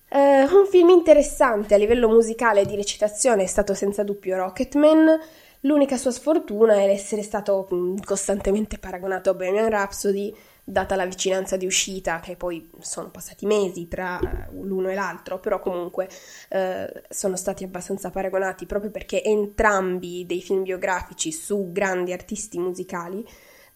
Uh, 0.07 0.55
un 0.55 0.65
film 0.69 0.89
interessante 0.89 1.73
a 1.73 1.77
livello 1.77 2.07
musicale 2.07 2.61
e 2.61 2.65
di 2.65 2.75
recitazione 2.75 3.43
è 3.43 3.47
stato 3.47 3.73
senza 3.73 4.03
dubbio 4.03 4.37
Rocketman. 4.37 5.19
L'unica 5.61 5.97
sua 5.97 6.11
sfortuna 6.11 6.75
è 6.75 6.87
essere 6.89 7.21
stato 7.21 7.67
mm, 7.73 7.97
costantemente 8.05 8.77
paragonato 8.77 9.31
a 9.31 9.33
Bohemian 9.33 9.69
Rhapsody, 9.69 10.33
data 10.67 10.95
la 10.95 11.05
vicinanza 11.05 11.57
di 11.57 11.67
uscita, 11.67 12.19
che 12.19 12.35
poi 12.35 12.67
sono 12.79 13.11
passati 13.11 13.45
mesi 13.45 13.87
tra 13.87 14.19
eh, 14.19 14.47
l'uno 14.51 14.89
e 14.89 14.95
l'altro, 14.95 15.39
però 15.39 15.59
comunque 15.59 16.09
uh, 16.49 17.01
sono 17.07 17.35
stati 17.35 17.63
abbastanza 17.63 18.09
paragonati 18.09 18.65
proprio 18.65 18.89
perché 18.89 19.23
entrambi 19.23 20.25
dei 20.25 20.41
film 20.41 20.63
biografici 20.63 21.31
su 21.31 21.71
grandi 21.71 22.11
artisti 22.11 22.57
musicali 22.57 23.23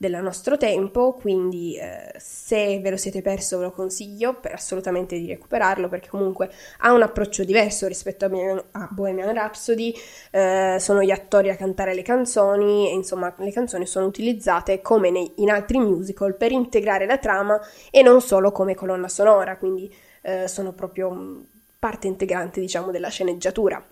del 0.01 0.17
nostro 0.23 0.55
tempo, 0.55 1.11
quindi 1.11 1.75
eh, 1.75 2.13
se 2.17 2.79
ve 2.79 2.89
lo 2.89 2.95
siete 2.95 3.21
perso 3.21 3.57
ve 3.57 3.65
lo 3.65 3.71
consiglio 3.71 4.33
per 4.39 4.53
assolutamente 4.53 5.19
di 5.19 5.27
recuperarlo 5.27 5.89
perché 5.89 6.07
comunque 6.07 6.49
ha 6.77 6.93
un 6.93 7.01
approccio 7.01 7.43
diverso 7.43 7.85
rispetto 7.85 8.23
a, 8.23 8.29
a 8.71 8.87
Bohemian 8.89 9.33
Rhapsody, 9.33 9.93
eh, 10.31 10.77
sono 10.79 11.03
gli 11.03 11.11
attori 11.11 11.49
a 11.49 11.57
cantare 11.57 11.93
le 11.93 12.01
canzoni 12.01 12.89
e 12.89 12.93
insomma 12.93 13.35
le 13.39 13.51
canzoni 13.51 13.85
sono 13.85 14.05
utilizzate 14.05 14.79
come 14.79 15.11
nei, 15.11 15.33
in 15.39 15.51
altri 15.51 15.79
musical 15.79 16.33
per 16.37 16.53
integrare 16.53 17.05
la 17.05 17.17
trama 17.17 17.59
e 17.91 18.01
non 18.01 18.21
solo 18.21 18.53
come 18.53 18.75
colonna 18.75 19.09
sonora, 19.09 19.57
quindi 19.57 19.93
eh, 20.21 20.47
sono 20.47 20.71
proprio 20.71 21.43
parte 21.77 22.07
integrante 22.07 22.61
diciamo 22.61 22.91
della 22.91 23.09
sceneggiatura. 23.09 23.85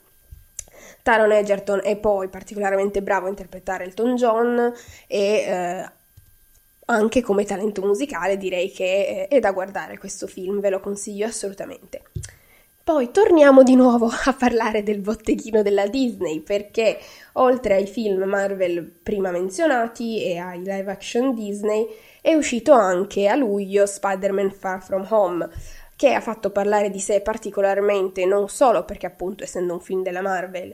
Taron 1.04 1.32
Egerton 1.32 1.82
è 1.84 1.96
poi 1.98 2.28
particolarmente 2.28 3.02
bravo 3.02 3.28
a 3.28 3.30
interpretare 3.30 3.86
Elton 3.86 4.16
John 4.16 4.74
e 5.08 5.18
eh, 5.18 5.90
anche 6.90 7.22
come 7.22 7.46
talento 7.46 7.82
musicale 7.82 8.38
direi 8.38 8.72
che 8.72 9.28
è 9.28 9.40
da 9.40 9.52
guardare 9.52 9.98
questo 9.98 10.28
film, 10.28 10.60
ve 10.60 10.70
lo 10.70 10.80
consiglio 10.80 11.26
assolutamente. 11.26 12.04
Poi 12.88 13.12
torniamo 13.12 13.64
di 13.64 13.76
nuovo 13.76 14.08
a 14.26 14.34
parlare 14.34 14.82
del 14.82 15.02
botteghino 15.02 15.62
della 15.62 15.88
Disney 15.88 16.40
perché 16.40 16.98
oltre 17.34 17.76
ai 17.76 17.86
film 17.86 18.24
Marvel 18.24 18.82
prima 19.04 19.30
menzionati 19.30 20.24
e 20.24 20.38
ai 20.38 20.60
live 20.60 20.90
action 20.90 21.34
Disney 21.34 21.86
è 22.22 22.34
uscito 22.34 22.72
anche 22.72 23.28
a 23.28 23.36
luglio 23.36 23.86
Spider-Man 23.86 24.52
Far 24.52 24.82
From 24.82 25.06
Home 25.10 25.50
che 25.98 26.14
ha 26.14 26.22
fatto 26.22 26.50
parlare 26.50 26.90
di 26.90 27.02
sé 27.02 27.20
particolarmente 27.20 28.26
non 28.26 28.48
solo 28.48 28.86
perché 28.86 29.06
appunto 29.06 29.44
essendo 29.44 29.74
un 29.74 29.82
film 29.82 30.02
della 30.02 30.22
Marvel 30.22 30.74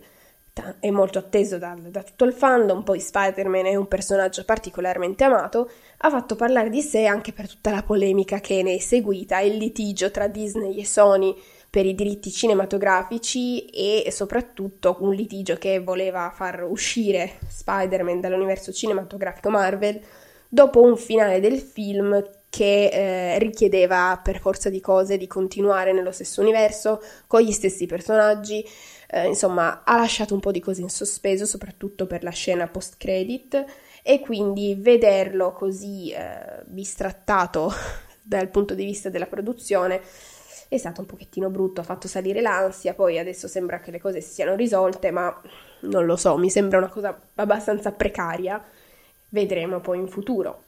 è 0.79 0.91
molto 0.91 1.17
atteso 1.17 1.57
da, 1.57 1.75
da, 1.79 2.03
tutto 2.03 2.25
il 2.25 2.33
fandom, 2.33 2.83
poi 2.83 3.00
Spider-Man 3.00 3.65
è 3.65 3.75
un 3.75 3.88
personaggio 3.88 4.45
particolarmente 4.45 5.24
amato, 5.24 5.69
ha 5.98 6.10
fatto 6.10 6.36
parlare 6.36 6.69
di 6.69 6.81
sé 6.81 7.05
anche 7.05 7.33
per 7.33 7.50
tutta 7.50 7.72
la 7.72 7.81
polemica 7.81 8.39
che 8.39 8.62
ne 8.62 8.75
è 8.75 8.79
seguita, 8.79 9.39
il 9.39 9.57
litigio 9.57 10.12
tra 10.12 10.27
Disney 10.27 10.79
e 10.79 10.86
Sony 10.86 11.36
per 11.69 11.88
i 11.88 11.95
diritti 11.95 12.31
cinematografici 12.31 13.65
e 13.65 14.12
soprattutto 14.12 14.98
un 15.00 15.13
litigio 15.13 15.55
che 15.55 15.79
voleva 15.79 16.31
far 16.31 16.63
uscire 16.63 17.39
Spider-Man 17.48 18.22
dall'universo 18.22 18.72
cinematografico 18.72 19.50
Marvel 19.50 20.00
dopo 20.48 20.81
un 20.81 20.95
finale 20.98 21.39
del 21.39 21.57
film 21.57 22.24
che 22.48 22.89
eh, 22.93 23.39
richiedeva 23.39 24.22
per 24.24 24.39
forza 24.39 24.69
di 24.69 24.79
cose 24.79 25.17
di 25.17 25.25
continuare 25.25 25.91
nello 25.91 26.12
stesso 26.12 26.41
universo 26.41 27.01
con 27.25 27.41
gli 27.41 27.51
stessi 27.51 27.88
personaggi 27.88 28.63
eh, 29.13 29.27
insomma 29.27 29.84
ha 29.84 29.96
lasciato 29.98 30.34
un 30.34 30.39
po' 30.39 30.51
di 30.51 30.60
cose 30.60 30.82
in 30.82 30.89
sospeso, 30.89 31.46
soprattutto 31.46 32.08
per 32.08 32.24
la 32.24 32.32
scena 32.32 32.67
post-credit 32.67 33.65
e 34.01 34.20
quindi 34.20 34.75
vederlo 34.75 35.53
così 35.53 36.12
eh, 36.12 36.63
bistrattato 36.65 37.72
dal 38.24 38.50
punto 38.50 38.74
di 38.74 38.86
vista 38.86 39.10
della 39.10 39.27
produzione 39.27 40.01
è 40.67 40.77
stato 40.77 41.01
un 41.01 41.05
pochettino 41.05 41.51
brutto, 41.51 41.82
ha 41.82 41.84
fatto 41.84 42.08
salire 42.08 42.41
l'ansia, 42.41 42.96
poi 42.96 43.20
adesso 43.20 43.48
sembra 43.48 43.79
che 43.79 43.91
le 43.91 44.00
cose 44.00 44.22
si 44.22 44.34
siano 44.34 44.55
risolte, 44.55 45.12
ma 45.12 45.39
non 45.82 46.05
lo 46.05 46.15
so, 46.15 46.36
mi 46.38 46.50
sembra 46.50 46.79
una 46.79 46.89
cosa 46.89 47.15
abbastanza 47.36 47.91
precaria, 47.91 48.63
vedremo 49.29 49.79
poi 49.82 50.00
in 50.00 50.08
futuro. 50.08 50.63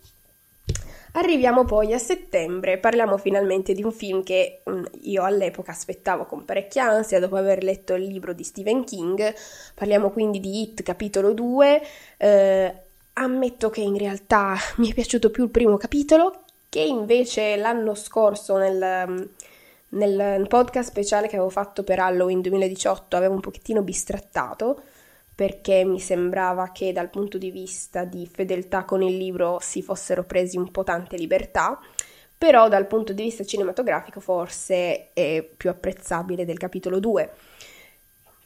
Arriviamo 1.18 1.64
poi 1.64 1.94
a 1.94 1.98
settembre, 1.98 2.78
parliamo 2.78 3.18
finalmente 3.18 3.72
di 3.72 3.82
un 3.84 3.94
film 3.94 4.22
che 4.22 4.62
mm, 4.70 4.84
io 5.04 5.24
all'epoca 5.24 5.72
aspettavo 5.72 6.26
con 6.26 6.44
parecchia 6.44 6.90
ansia 6.90 7.22
dopo 7.22 7.38
aver 7.38 7.64
letto 7.64 7.94
il 7.94 8.04
libro 8.04 8.34
di 8.34 8.44
Stephen 8.44 8.84
King, 8.84 9.34
parliamo 9.76 10.12
quindi 10.12 10.42
di 10.42 10.62
Hit 10.62 10.84
capitolo 10.84 11.32
2, 11.32 11.82
eh, 12.18 12.74
ammetto 13.14 13.70
che 13.70 13.80
in 13.80 13.98
realtà 13.98 14.56
mi 14.76 14.92
è 14.92 14.94
piaciuto 14.94 15.30
più 15.32 15.46
il 15.46 15.52
primo 15.52 15.78
capitolo, 15.78 16.42
che 16.68 16.82
invece 16.82 17.56
l'anno 17.56 17.96
scorso 17.96 18.58
nel, 18.58 19.06
mm, 19.08 19.22
nel 19.92 20.48
podcast 20.50 20.90
speciale 20.90 21.28
che 21.28 21.36
avevo 21.38 21.50
fatto 21.50 21.86
per 21.86 22.00
Halloween 22.00 22.42
2018 22.42 23.16
avevo 23.16 23.36
un 23.36 23.40
pochettino 23.40 23.82
bistrattato 23.84 24.82
perché 25.36 25.84
mi 25.84 26.00
sembrava 26.00 26.72
che 26.72 26.94
dal 26.94 27.10
punto 27.10 27.38
di 27.38 27.52
vista 27.52 28.06
di 28.06 28.26
fedeltà 28.26 28.86
con 28.86 29.02
il 29.02 29.18
libro 29.18 29.58
si 29.62 29.82
fossero 29.82 30.24
presi 30.24 30.58
un 30.58 30.72
po' 30.72 30.84
tante 30.84 31.18
libertà, 31.18 31.78
però 32.38 32.70
dal 32.70 32.88
punto 32.88 33.12
di 33.12 33.24
vista 33.24 33.44
cinematografico 33.44 34.22
forse 34.22 35.12
è 35.12 35.44
più 35.44 35.70
apprezzabile 35.70 36.46
del 36.46 36.58
capitolo 36.58 37.00
2. 37.00 37.32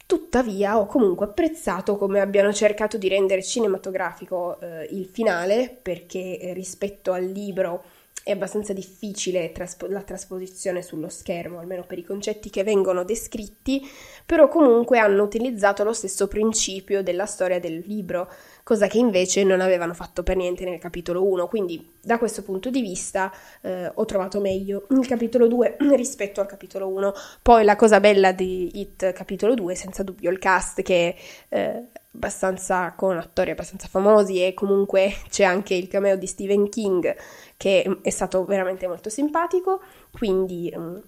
Tuttavia 0.04 0.76
ho 0.76 0.86
comunque 0.86 1.26
apprezzato 1.26 1.96
come 1.96 2.18
abbiano 2.18 2.52
cercato 2.52 2.98
di 2.98 3.06
rendere 3.06 3.44
cinematografico 3.44 4.58
eh, 4.58 4.88
il 4.90 5.06
finale, 5.06 5.78
perché 5.80 6.40
eh, 6.40 6.52
rispetto 6.52 7.12
al 7.12 7.24
libro 7.24 7.84
è 8.22 8.32
abbastanza 8.32 8.72
difficile 8.72 9.50
traspo- 9.52 9.86
la 9.86 10.02
trasposizione 10.02 10.82
sullo 10.82 11.08
schermo, 11.08 11.58
almeno 11.58 11.84
per 11.84 11.98
i 11.98 12.04
concetti 12.04 12.50
che 12.50 12.62
vengono 12.62 13.04
descritti, 13.04 13.88
però 14.26 14.48
comunque 14.48 14.98
hanno 14.98 15.22
utilizzato 15.22 15.84
lo 15.84 15.92
stesso 15.92 16.28
principio 16.28 17.02
della 17.02 17.26
storia 17.26 17.58
del 17.58 17.82
libro, 17.86 18.30
cosa 18.62 18.86
che 18.86 18.98
invece 18.98 19.42
non 19.42 19.60
avevano 19.60 19.94
fatto 19.94 20.22
per 20.22 20.36
niente 20.36 20.64
nel 20.64 20.78
capitolo 20.78 21.24
1, 21.24 21.48
quindi 21.48 21.94
da 22.02 22.18
questo 22.18 22.42
punto 22.42 22.70
di 22.70 22.80
vista 22.80 23.32
eh, 23.62 23.90
ho 23.92 24.04
trovato 24.04 24.40
meglio 24.40 24.86
il 24.90 25.06
capitolo 25.06 25.48
2 25.48 25.76
rispetto 25.96 26.40
al 26.40 26.46
capitolo 26.46 26.88
1. 26.88 27.12
Poi 27.42 27.64
la 27.64 27.76
cosa 27.76 28.00
bella 28.00 28.32
di 28.32 28.80
It 28.80 29.12
capitolo 29.12 29.54
2 29.54 29.74
senza 29.74 30.02
dubbio 30.02 30.30
il 30.30 30.38
cast 30.38 30.82
che 30.82 31.16
eh, 31.48 31.84
abbastanza 32.12 32.92
con 32.96 33.16
attori 33.16 33.50
abbastanza 33.50 33.86
famosi 33.86 34.44
e 34.44 34.52
comunque 34.52 35.14
c'è 35.28 35.44
anche 35.44 35.74
il 35.74 35.86
cameo 35.86 36.16
di 36.16 36.26
Stephen 36.26 36.68
King 36.68 37.14
che 37.60 37.98
è 38.00 38.08
stato 38.08 38.46
veramente 38.46 38.88
molto 38.88 39.10
simpatico, 39.10 39.82
quindi 40.10 40.72
um, 40.74 40.98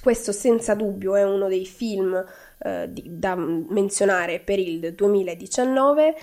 questo 0.00 0.30
senza 0.30 0.74
dubbio 0.74 1.16
è 1.16 1.24
uno 1.24 1.48
dei 1.48 1.66
film 1.66 2.12
uh, 2.14 2.86
di, 2.86 3.02
da 3.04 3.34
menzionare 3.34 4.38
per 4.38 4.60
il 4.60 4.94
2019 4.94 6.14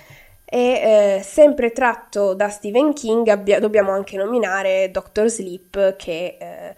e 0.45 1.17
eh, 1.17 1.21
sempre 1.23 1.73
tratto 1.73 2.33
da 2.33 2.47
Stephen 2.47 2.93
King 2.93 3.27
abbia, 3.27 3.59
dobbiamo 3.59 3.91
anche 3.91 4.15
nominare 4.15 4.89
Doctor 4.91 5.27
Sleep 5.27 5.97
che 5.97 6.37
eh, 6.39 6.75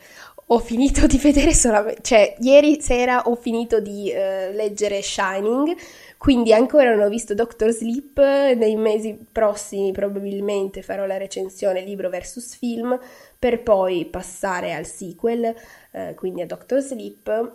ho 0.48 0.58
finito 0.58 1.06
di 1.06 1.18
vedere 1.22 1.54
solamente, 1.54 2.02
cioè 2.02 2.36
ieri 2.40 2.82
sera 2.82 3.28
ho 3.28 3.36
finito 3.36 3.80
di 3.80 4.12
uh, 4.12 4.56
leggere 4.56 5.04
Shining, 5.04 5.76
quindi 6.18 6.54
ancora 6.54 6.94
non 6.96 7.06
ho 7.06 7.10
visto 7.10 7.34
Doctor 7.34 7.72
Sleep, 7.72 8.18
nei 8.18 8.76
mesi 8.76 9.18
prossimi 9.32 9.92
probabilmente 9.92 10.82
farò 10.82 11.06
la 11.06 11.18
recensione 11.18 11.82
libro 11.82 12.10
versus 12.10 12.56
film, 12.56 13.00
per 13.38 13.62
poi 13.62 14.06
passare 14.06 14.74
al 14.74 14.86
sequel, 14.86 15.54
uh, 15.92 16.16
quindi 16.16 16.42
a 16.42 16.46
Doctor 16.46 16.82
Sleep, 16.82 17.52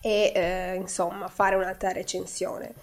e 0.00 0.74
uh, 0.76 0.80
insomma 0.80 1.28
fare 1.28 1.56
un'altra 1.56 1.92
recensione. 1.92 2.74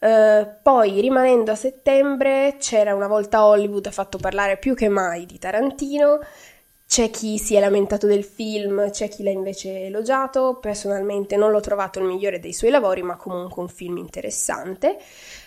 Uh, 0.00 0.48
poi 0.62 0.98
rimanendo 1.02 1.50
a 1.50 1.54
settembre 1.54 2.56
c'era 2.58 2.94
una 2.94 3.06
volta 3.06 3.44
Hollywood 3.44 3.84
ha 3.84 3.90
fatto 3.90 4.16
parlare 4.16 4.56
più 4.56 4.74
che 4.74 4.88
mai 4.88 5.26
di 5.26 5.38
Tarantino 5.38 6.20
c'è 6.90 7.08
chi 7.08 7.38
si 7.38 7.54
è 7.54 7.60
lamentato 7.60 8.08
del 8.08 8.24
film, 8.24 8.90
c'è 8.90 9.06
chi 9.06 9.22
l'ha 9.22 9.30
invece 9.30 9.84
elogiato. 9.84 10.58
Personalmente 10.60 11.36
non 11.36 11.52
l'ho 11.52 11.60
trovato 11.60 12.00
il 12.00 12.04
migliore 12.04 12.40
dei 12.40 12.52
suoi 12.52 12.70
lavori, 12.70 13.00
ma 13.02 13.14
comunque 13.14 13.62
un 13.62 13.68
film 13.68 13.96
interessante. 13.98 14.98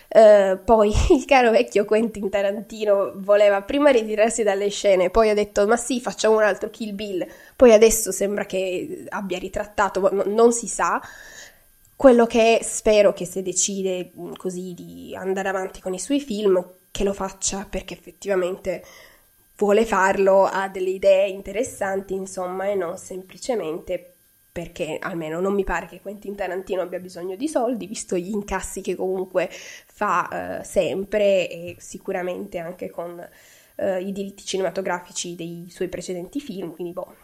Uh, 0.08 0.58
poi 0.64 0.90
il 1.12 1.26
caro 1.26 1.50
vecchio 1.50 1.84
Quentin 1.84 2.30
Tarantino 2.30 3.12
voleva 3.16 3.60
prima 3.60 3.90
ritirarsi 3.90 4.42
dalle 4.42 4.70
scene, 4.70 5.10
poi 5.10 5.28
ha 5.28 5.34
detto 5.34 5.66
ma 5.66 5.76
sì, 5.76 6.00
facciamo 6.00 6.36
un 6.36 6.44
altro 6.44 6.70
Kill 6.70 6.94
Bill, 6.94 7.26
poi 7.56 7.74
adesso 7.74 8.10
sembra 8.10 8.46
che 8.46 9.04
abbia 9.10 9.38
ritrattato, 9.38 10.00
ma 10.00 10.22
non 10.24 10.50
si 10.50 10.66
sa. 10.66 10.98
Quello 11.94 12.24
che 12.24 12.60
spero 12.62 13.12
che 13.12 13.26
se 13.26 13.42
decide 13.42 14.12
mm, 14.18 14.32
così 14.38 14.72
di 14.72 15.14
andare 15.14 15.50
avanti 15.50 15.82
con 15.82 15.92
i 15.92 15.98
suoi 15.98 16.20
film, 16.20 16.64
che 16.90 17.04
lo 17.04 17.12
faccia 17.12 17.66
perché 17.68 17.92
effettivamente 17.92 18.82
vuole 19.56 19.84
farlo, 19.84 20.44
ha 20.44 20.68
delle 20.68 20.90
idee 20.90 21.28
interessanti, 21.28 22.14
insomma, 22.14 22.68
e 22.68 22.74
non 22.74 22.98
semplicemente 22.98 24.14
perché 24.54 24.98
almeno 25.00 25.40
non 25.40 25.52
mi 25.52 25.64
pare 25.64 25.86
che 25.86 26.00
Quentin 26.00 26.36
Tarantino 26.36 26.80
abbia 26.80 27.00
bisogno 27.00 27.34
di 27.34 27.48
soldi, 27.48 27.88
visto 27.88 28.16
gli 28.16 28.30
incassi 28.30 28.82
che 28.82 28.94
comunque 28.94 29.48
fa 29.50 30.60
eh, 30.60 30.64
sempre 30.64 31.50
e 31.50 31.74
sicuramente 31.80 32.58
anche 32.58 32.88
con 32.88 33.18
eh, 33.74 34.00
i 34.00 34.12
diritti 34.12 34.44
cinematografici 34.44 35.34
dei 35.34 35.66
suoi 35.70 35.88
precedenti 35.88 36.38
film, 36.38 36.72
quindi 36.72 36.92
boh. 36.92 37.16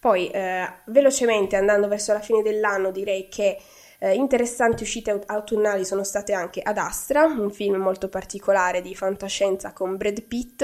Poi, 0.00 0.28
eh, 0.30 0.66
velocemente 0.86 1.54
andando 1.54 1.86
verso 1.86 2.12
la 2.12 2.20
fine 2.20 2.42
dell'anno, 2.42 2.90
direi 2.90 3.28
che 3.28 3.58
eh, 3.98 4.14
interessanti 4.14 4.82
uscite 4.82 5.22
autunnali 5.26 5.84
sono 5.84 6.04
state 6.04 6.32
anche 6.32 6.60
Ad 6.62 6.78
Astra, 6.78 7.24
un 7.24 7.50
film 7.50 7.76
molto 7.76 8.08
particolare 8.08 8.80
di 8.80 8.94
fantascienza 8.94 9.72
con 9.72 9.96
Brad 9.96 10.22
Pitt, 10.22 10.62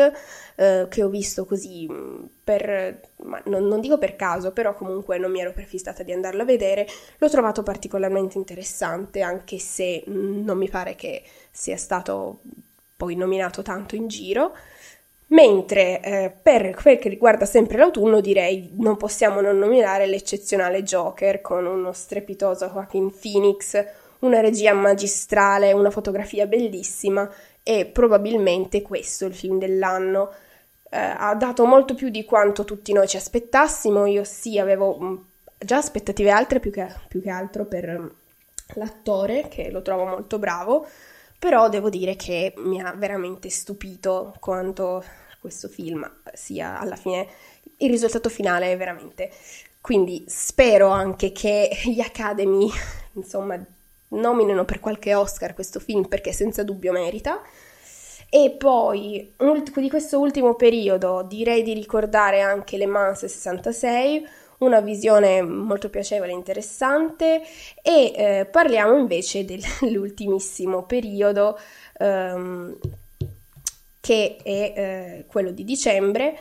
eh, 0.57 0.87
che 0.89 1.03
ho 1.03 1.09
visto 1.09 1.45
così 1.45 1.89
mm, 1.91 2.25
per, 2.45 3.01
non, 3.45 3.67
non, 3.67 3.81
dico 3.81 3.99
per 3.99 4.17
caso, 4.17 4.53
però 4.53 4.75
comunque 4.75 5.19
non 5.19 5.31
mi 5.31 5.41
ero 5.41 5.53
prefissata 5.53 6.03
di 6.03 6.13
andarlo 6.13 6.43
a 6.43 6.47
vedere. 6.47 6.87
L'ho 7.19 7.29
trovato 7.31 7.63
particolarmente 7.63 8.39
interessante, 8.39 9.23
anche 9.23 9.59
se 9.59 10.05
mm, 10.09 10.45
non 10.45 10.59
mi 10.59 10.69
pare 10.69 10.95
che 10.95 11.23
sia 11.51 11.77
stato 11.77 12.41
poi 12.97 13.17
nominato 13.17 13.63
tanto 13.63 13.97
in 13.97 14.09
giro. 14.09 14.55
Mentre 15.33 16.01
eh, 16.03 16.31
per 16.31 16.75
quel 16.75 16.99
che 16.99 17.09
riguarda 17.09 17.47
sempre 17.47 17.79
l'autunno 17.79 18.21
direi 18.21 18.71
non 18.75 18.99
possiamo 18.99 19.41
non 19.41 19.59
nominare 19.59 20.07
l'eccezionale 20.07 20.83
Joker 20.83 21.41
con 21.41 21.65
uno 21.65 21.93
strepitoso 21.93 22.67
Joaquin 22.67 23.11
Phoenix, 23.19 23.83
una 24.21 24.41
regia 24.41 24.75
magistrale, 24.75 25.73
una 25.73 25.91
fotografia 25.91 26.47
bellissima 26.47 27.31
e 27.63 27.87
probabilmente 27.87 28.83
questo 28.83 29.25
è 29.25 29.29
il 29.29 29.35
film 29.35 29.59
dell'anno. 29.59 30.31
Eh, 30.91 30.99
ha 30.99 31.35
dato 31.35 31.65
molto 31.65 31.95
più 31.95 32.11
di 32.11 32.27
quanto 32.27 32.65
tutti 32.65 32.93
noi 32.93 33.09
ci 33.09 33.17
aspettassimo, 33.17 34.05
io 34.05 34.25
sì 34.25 34.59
avevo 34.59 34.99
mm, 35.01 35.17
già 35.57 35.79
aspettative 35.79 36.29
altre 36.29 36.61
più 36.61 36.71
che, 36.71 36.87
più 37.09 37.23
che 37.23 37.31
altro 37.31 37.65
per 37.65 37.89
mm, 37.89 38.07
l'attore 38.75 39.49
che 39.49 39.71
lo 39.71 39.81
trovo 39.81 40.05
molto 40.05 40.39
bravo, 40.39 40.87
però 41.39 41.71
devo 41.71 41.89
dire 41.89 42.17
che 42.17 42.53
mi 42.59 42.83
ha 42.83 42.93
veramente 42.93 43.49
stupito 43.49 44.35
quanto 44.39 45.03
questo 45.43 45.67
film 45.67 46.09
sia 46.33 46.79
alla 46.79 46.95
fine 46.95 47.27
il 47.79 47.91
risultato 47.91 48.29
finale 48.29 48.75
veramente. 48.77 49.31
Quindi 49.81 50.25
spero 50.29 50.89
anche 50.89 51.33
che 51.33 51.69
gli 51.85 52.01
Academy, 52.01 52.71
insomma, 53.15 53.61
nominino 54.11 54.65
per 54.65 54.79
qualche 54.79 55.15
Oscar 55.15 55.53
questo 55.55 55.81
film 55.81 56.07
perché 56.07 56.33
senza 56.33 56.63
dubbio 56.63 56.93
merita. 56.93 57.43
E 58.31 58.55
poi 58.57 59.35
di 59.37 59.91
questo 59.91 60.19
ultimo 60.19 60.55
periodo 60.55 61.23
direi 61.23 61.63
di 61.63 61.75
ricordare 61.75 62.41
anche 62.41 62.79
Le 62.79 62.87
Mans 62.87 63.27
66, 63.27 64.27
una 64.59 64.81
visione 64.81 65.43
molto 65.43 65.91
piacevole 65.91 66.31
e 66.31 66.35
interessante 66.35 67.43
e 67.83 68.13
eh, 68.15 68.49
parliamo 68.51 68.97
invece 68.97 69.45
dell'ultimissimo 69.81 70.85
periodo 70.85 71.59
um, 71.99 72.79
che 74.03 74.37
è 74.43 74.51
eh, 74.77 75.27
quello 75.29 75.53
di 75.53 75.65
dicembre. 75.65 76.39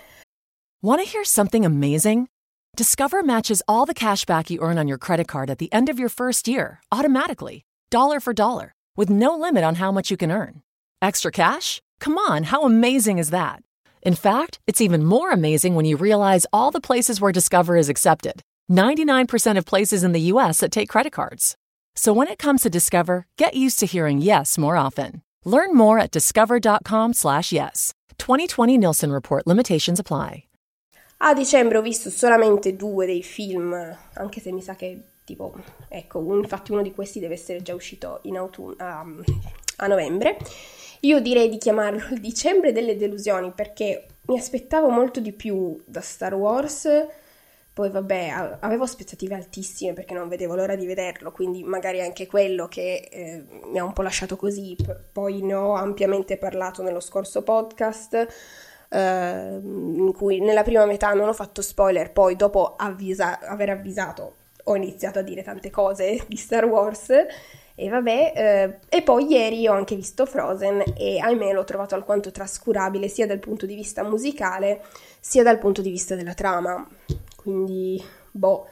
Want 0.82 1.00
to 1.00 1.08
hear 1.08 1.24
something 1.24 1.63
amazing? 1.63 2.28
Discover 2.76 3.21
matches 3.21 3.62
all 3.67 3.86
the 3.86 3.93
cash 3.93 4.26
back 4.26 4.50
you 4.50 4.60
earn 4.62 4.78
on 4.78 4.88
your 4.88 4.97
credit 4.97 5.28
card 5.28 5.50
at 5.50 5.60
the 5.60 5.71
end 5.71 5.88
of 5.89 6.00
your 6.00 6.10
first 6.10 6.47
year 6.47 6.80
automatically, 6.91 7.63
dollar 7.89 8.19
for 8.19 8.34
dollar, 8.34 8.74
with 8.97 9.10
no 9.10 9.38
limit 9.38 9.63
on 9.63 9.76
how 9.76 9.91
much 9.91 10.10
you 10.10 10.17
can 10.17 10.32
earn. 10.32 10.63
Extra 11.02 11.32
cash? 11.32 11.82
Come 12.00 12.17
on, 12.17 12.43
how 12.43 12.63
amazing 12.63 13.19
is 13.19 13.30
that? 13.30 13.62
In 14.02 14.15
fact, 14.15 14.60
it's 14.65 14.82
even 14.82 15.06
more 15.06 15.32
amazing 15.32 15.76
when 15.76 15.86
you 15.86 15.97
realize 15.97 16.47
all 16.52 16.71
the 16.71 16.82
places 16.82 17.21
where 17.21 17.32
Discover 17.32 17.78
is 17.78 17.89
accepted 17.89 18.41
99% 18.71 19.58
of 19.58 19.65
places 19.65 20.04
in 20.04 20.13
the 20.13 20.32
US 20.34 20.60
that 20.60 20.71
take 20.71 20.89
credit 20.89 21.12
cards. 21.12 21.56
So 21.95 22.13
when 22.13 22.30
it 22.30 22.39
comes 22.39 22.62
to 22.62 22.69
Discover, 22.69 23.28
get 23.38 23.54
used 23.54 23.80
to 23.80 23.86
hearing 23.86 24.19
yes 24.19 24.58
more 24.58 24.78
often. 24.78 25.21
Learn 25.43 25.75
more 25.75 25.97
at 25.97 26.12
discover.com 26.12 27.13
slash 27.13 27.51
yes. 27.51 27.93
2020 28.17 28.77
Nielsen 28.77 29.12
Report 29.12 29.47
limitations 29.47 29.99
apply. 29.99 30.43
A 31.23 31.34
dicembre 31.34 31.77
ho 31.77 31.82
visto 31.82 32.10
solamente 32.10 32.75
due 32.75 33.06
dei 33.06 33.21
film, 33.21 33.73
anche 34.13 34.39
se 34.39 34.51
mi 34.51 34.62
sa 34.62 34.75
che 34.75 35.01
tipo, 35.23 35.54
ecco, 35.88 36.19
infatti 36.36 36.71
uno 36.71 36.82
di 36.82 36.91
questi 36.91 37.19
deve 37.19 37.36
essere 37.36 37.62
già 37.62 37.75
uscito 37.75 38.19
in 38.23 38.38
autunno, 38.38 38.75
a, 38.77 39.06
a 39.77 39.88
novembre. 39.88 40.38
Io 41.01 41.19
direi 41.19 41.49
di 41.49 41.58
chiamarlo 41.58 42.08
il 42.12 42.19
dicembre 42.19 42.71
delle 42.71 42.97
delusioni 42.97 43.51
perché 43.51 44.06
mi 44.27 44.38
aspettavo 44.38 44.89
molto 44.89 45.19
di 45.19 45.32
più 45.32 45.80
da 45.86 46.01
Star 46.01 46.34
Wars 46.34 46.88
poi 47.82 47.89
vabbè, 47.89 48.58
avevo 48.60 48.84
aspettative 48.84 49.34
altissime 49.34 49.94
perché 49.94 50.13
non 50.13 50.28
vedevo 50.28 50.54
l'ora 50.54 50.76
di 50.76 50.86
vederlo, 50.86 51.32
quindi 51.32 51.63
magari 51.63 52.00
anche 52.00 52.28
quello 52.28 52.67
che 52.67 53.10
eh, 53.12 53.44
mi 53.72 53.80
ha 53.80 53.84
un 53.84 53.91
po' 53.91 54.04
lasciato 54.04 54.36
così. 54.36 54.76
Poi 55.12 55.41
ne 55.41 55.56
ho 55.56 55.74
ampiamente 55.74 56.38
parlato 56.38 56.84
nello 56.84 57.00
scorso 57.00 57.41
podcast, 57.41 58.28
eh, 58.88 59.60
in 59.63 60.13
cui 60.15 60.41
nella 60.41 60.62
prima 60.62 60.86
metà 60.86 61.12
non 61.13 61.28
ho 61.28 61.34
fatto 61.34 61.63
spoiler, 61.63 62.12
poi 62.12 62.36
dopo 62.36 62.76
avvisa- 62.78 63.39
aver 63.39 63.72
avvisato 63.72 64.36
ho 64.65 64.76
iniziato 64.76 65.17
a 65.17 65.24
dire 65.24 65.41
tante 65.41 65.72
cose 65.72 66.24
di 66.28 66.36
Star 66.36 66.65
Wars. 66.65 67.12
E 67.82 67.89
vabbè, 67.89 68.34
eh, 68.36 68.96
e 68.96 69.02
poi 69.02 69.26
ieri 69.26 69.67
ho 69.67 69.74
anche 69.74 69.96
visto 69.96 70.28
Frozen 70.28 70.84
e 70.96 71.17
ahimè 71.17 71.52
l'ho 71.52 71.63
trovato 71.63 71.96
alquanto 71.96 72.30
trascurabile 72.30 73.08
sia 73.08 73.26
dal 73.26 73.39
punto 73.39 73.65
di 73.65 73.74
vista 73.74 74.04
musicale 74.04 74.84
sia 75.20 75.41
dal 75.41 75.58
punto 75.58 75.82
di 75.82 75.89
vista 75.89 76.13
della 76.13 76.36
trama. 76.36 76.88
Quindi, 77.36 78.00
boh, 78.30 78.67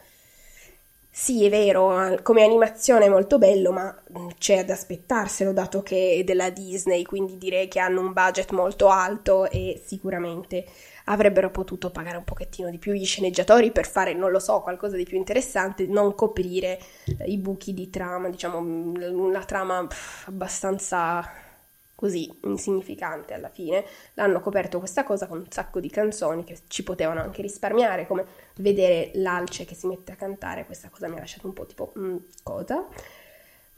sì, 1.10 1.44
è 1.44 1.50
vero, 1.50 2.20
come 2.22 2.44
animazione 2.44 3.06
è 3.06 3.08
molto 3.08 3.38
bello, 3.38 3.72
ma 3.72 3.92
mm, 4.16 4.28
c'è 4.38 4.58
ad 4.58 4.70
aspettarselo 4.70 5.52
dato 5.52 5.82
che 5.82 6.18
è 6.20 6.22
della 6.22 6.50
Disney, 6.50 7.02
quindi 7.02 7.36
direi 7.36 7.66
che 7.66 7.80
hanno 7.80 8.00
un 8.02 8.12
budget 8.12 8.52
molto 8.52 8.90
alto 8.90 9.50
e 9.50 9.82
sicuramente 9.84 10.64
avrebbero 11.10 11.50
potuto 11.50 11.90
pagare 11.90 12.16
un 12.16 12.24
pochettino 12.24 12.70
di 12.70 12.78
più 12.78 12.92
gli 12.92 13.04
sceneggiatori 13.04 13.72
per 13.72 13.86
fare, 13.86 14.14
non 14.14 14.30
lo 14.30 14.38
so, 14.38 14.60
qualcosa 14.60 14.96
di 14.96 15.04
più 15.04 15.16
interessante, 15.16 15.86
non 15.86 16.14
coprire 16.14 16.78
eh, 17.18 17.24
i 17.26 17.36
buchi 17.36 17.74
di 17.74 17.90
trama, 17.90 18.28
diciamo 18.28 18.60
mm, 18.60 18.94
una 19.12 19.44
trama 19.44 19.86
abbastanza 20.26 21.48
così 21.96 22.32
insignificante 22.44 23.34
alla 23.34 23.48
fine. 23.48 23.84
L'hanno 24.14 24.40
coperto 24.40 24.78
questa 24.78 25.02
cosa 25.02 25.26
con 25.26 25.38
un 25.38 25.50
sacco 25.50 25.80
di 25.80 25.90
canzoni 25.90 26.44
che 26.44 26.60
ci 26.68 26.82
potevano 26.84 27.20
anche 27.20 27.42
risparmiare, 27.42 28.06
come 28.06 28.24
vedere 28.56 29.10
l'alce 29.14 29.64
che 29.64 29.74
si 29.74 29.86
mette 29.86 30.12
a 30.12 30.16
cantare, 30.16 30.64
questa 30.64 30.88
cosa 30.88 31.08
mi 31.08 31.16
ha 31.16 31.20
lasciato 31.20 31.46
un 31.46 31.52
po' 31.52 31.66
tipo 31.66 31.92
mm, 31.98 32.16
cosa. 32.42 32.86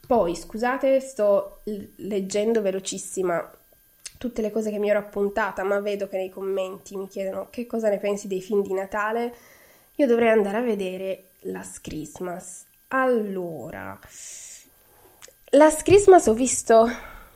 Poi, 0.05 0.35
scusate, 0.35 0.99
sto 0.99 1.61
leggendo 1.95 2.61
velocissima 2.61 3.51
tutte 4.17 4.41
le 4.41 4.51
cose 4.51 4.71
che 4.71 4.79
mi 4.79 4.89
ero 4.89 4.99
appuntata, 4.99 5.63
ma 5.63 5.79
vedo 5.79 6.07
che 6.07 6.17
nei 6.17 6.29
commenti 6.29 6.95
mi 6.95 7.07
chiedono 7.07 7.47
che 7.49 7.65
cosa 7.65 7.89
ne 7.89 7.97
pensi 7.97 8.27
dei 8.27 8.41
film 8.41 8.61
di 8.61 8.73
Natale. 8.73 9.35
Io 9.95 10.07
dovrei 10.07 10.29
andare 10.29 10.57
a 10.57 10.61
vedere 10.61 11.25
Last 11.41 11.81
Christmas. 11.81 12.65
Allora, 12.89 13.99
Last 15.49 15.83
Christmas 15.83 16.27
ho 16.27 16.33
visto 16.33 16.87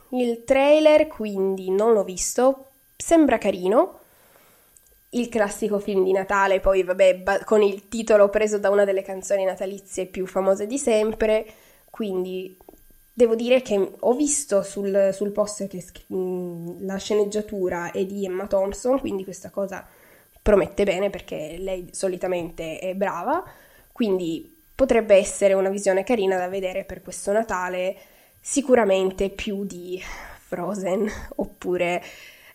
il 0.10 0.44
trailer, 0.44 1.08
quindi 1.08 1.70
non 1.72 1.94
l'ho 1.94 2.04
visto, 2.04 2.70
sembra 2.96 3.38
carino. 3.38 4.00
il 5.12 5.30
classico 5.30 5.80
film 5.80 6.04
di 6.04 6.12
Natale, 6.12 6.60
poi 6.60 6.84
vabbè, 6.84 7.24
con 7.46 7.62
il 7.62 7.88
titolo 7.88 8.30
preso 8.30 8.58
da 8.58 8.70
una 8.70 8.84
delle 8.84 9.04
canzoni 9.04 9.46
natalizie 9.46 10.06
più 10.06 10.26
famose 10.26 10.68
di 10.68 10.78
sempre, 10.78 11.46
quindi 11.90 12.58
devo 13.18 13.34
dire 13.34 13.64
che 13.64 13.94
ho 14.00 14.14
visto 14.14 14.62
sul, 14.62 15.10
sul 15.12 15.32
post 15.32 15.66
che 15.66 15.84
mh, 16.14 16.86
la 16.86 16.98
sceneggiatura 16.98 17.90
è 17.90 18.06
di 18.06 18.26
Emma 18.26 18.46
Thompson, 18.46 19.00
quindi 19.00 19.24
questa 19.24 19.50
cosa 19.50 19.84
promette 20.40 20.84
bene 20.84 21.10
perché 21.10 21.56
lei 21.58 21.90
solitamente 21.94 22.78
è 22.78 22.94
brava, 22.94 23.44
quindi 23.92 24.56
potrebbe 24.76 25.16
essere 25.16 25.56
una 25.56 25.70
visione 25.70 26.04
carina 26.04 26.38
da 26.38 26.48
vedere 26.48 26.84
per 26.84 27.02
questo 27.02 27.32
Natale, 27.32 27.98
sicuramente 28.40 29.32
più 29.32 29.66
di 29.66 30.00
Frozen 30.46 31.10
oppure 31.38 32.04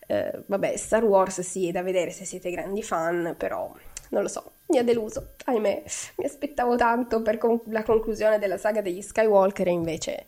eh, 0.06 0.44
vabbè, 0.46 0.76
Star 0.76 1.02
Wars 1.02 1.40
sì, 1.40 1.66
è 1.66 1.72
da 1.72 1.82
vedere 1.82 2.12
se 2.12 2.24
siete 2.24 2.52
grandi 2.52 2.84
fan, 2.84 3.34
però 3.36 3.74
non 4.12 4.22
lo 4.22 4.28
so, 4.28 4.52
mi 4.68 4.78
ha 4.78 4.84
deluso, 4.84 5.34
ahimè, 5.44 5.82
mi 6.16 6.24
aspettavo 6.24 6.76
tanto 6.76 7.22
per 7.22 7.38
con- 7.38 7.60
la 7.66 7.82
conclusione 7.82 8.38
della 8.38 8.58
saga 8.58 8.80
degli 8.80 9.02
Skywalker 9.02 9.66
e 9.68 9.70
invece... 9.70 10.26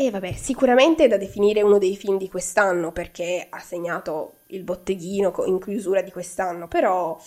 E 0.00 0.12
vabbè, 0.12 0.32
sicuramente 0.34 1.04
è 1.04 1.08
da 1.08 1.16
definire 1.16 1.60
uno 1.60 1.78
dei 1.78 1.96
film 1.96 2.18
di 2.18 2.28
quest'anno 2.28 2.92
perché 2.92 3.44
ha 3.50 3.58
segnato 3.58 4.34
il 4.46 4.62
botteghino 4.62 5.34
in 5.46 5.58
chiusura 5.58 6.02
di 6.02 6.12
quest'anno, 6.12 6.68
però 6.68 7.20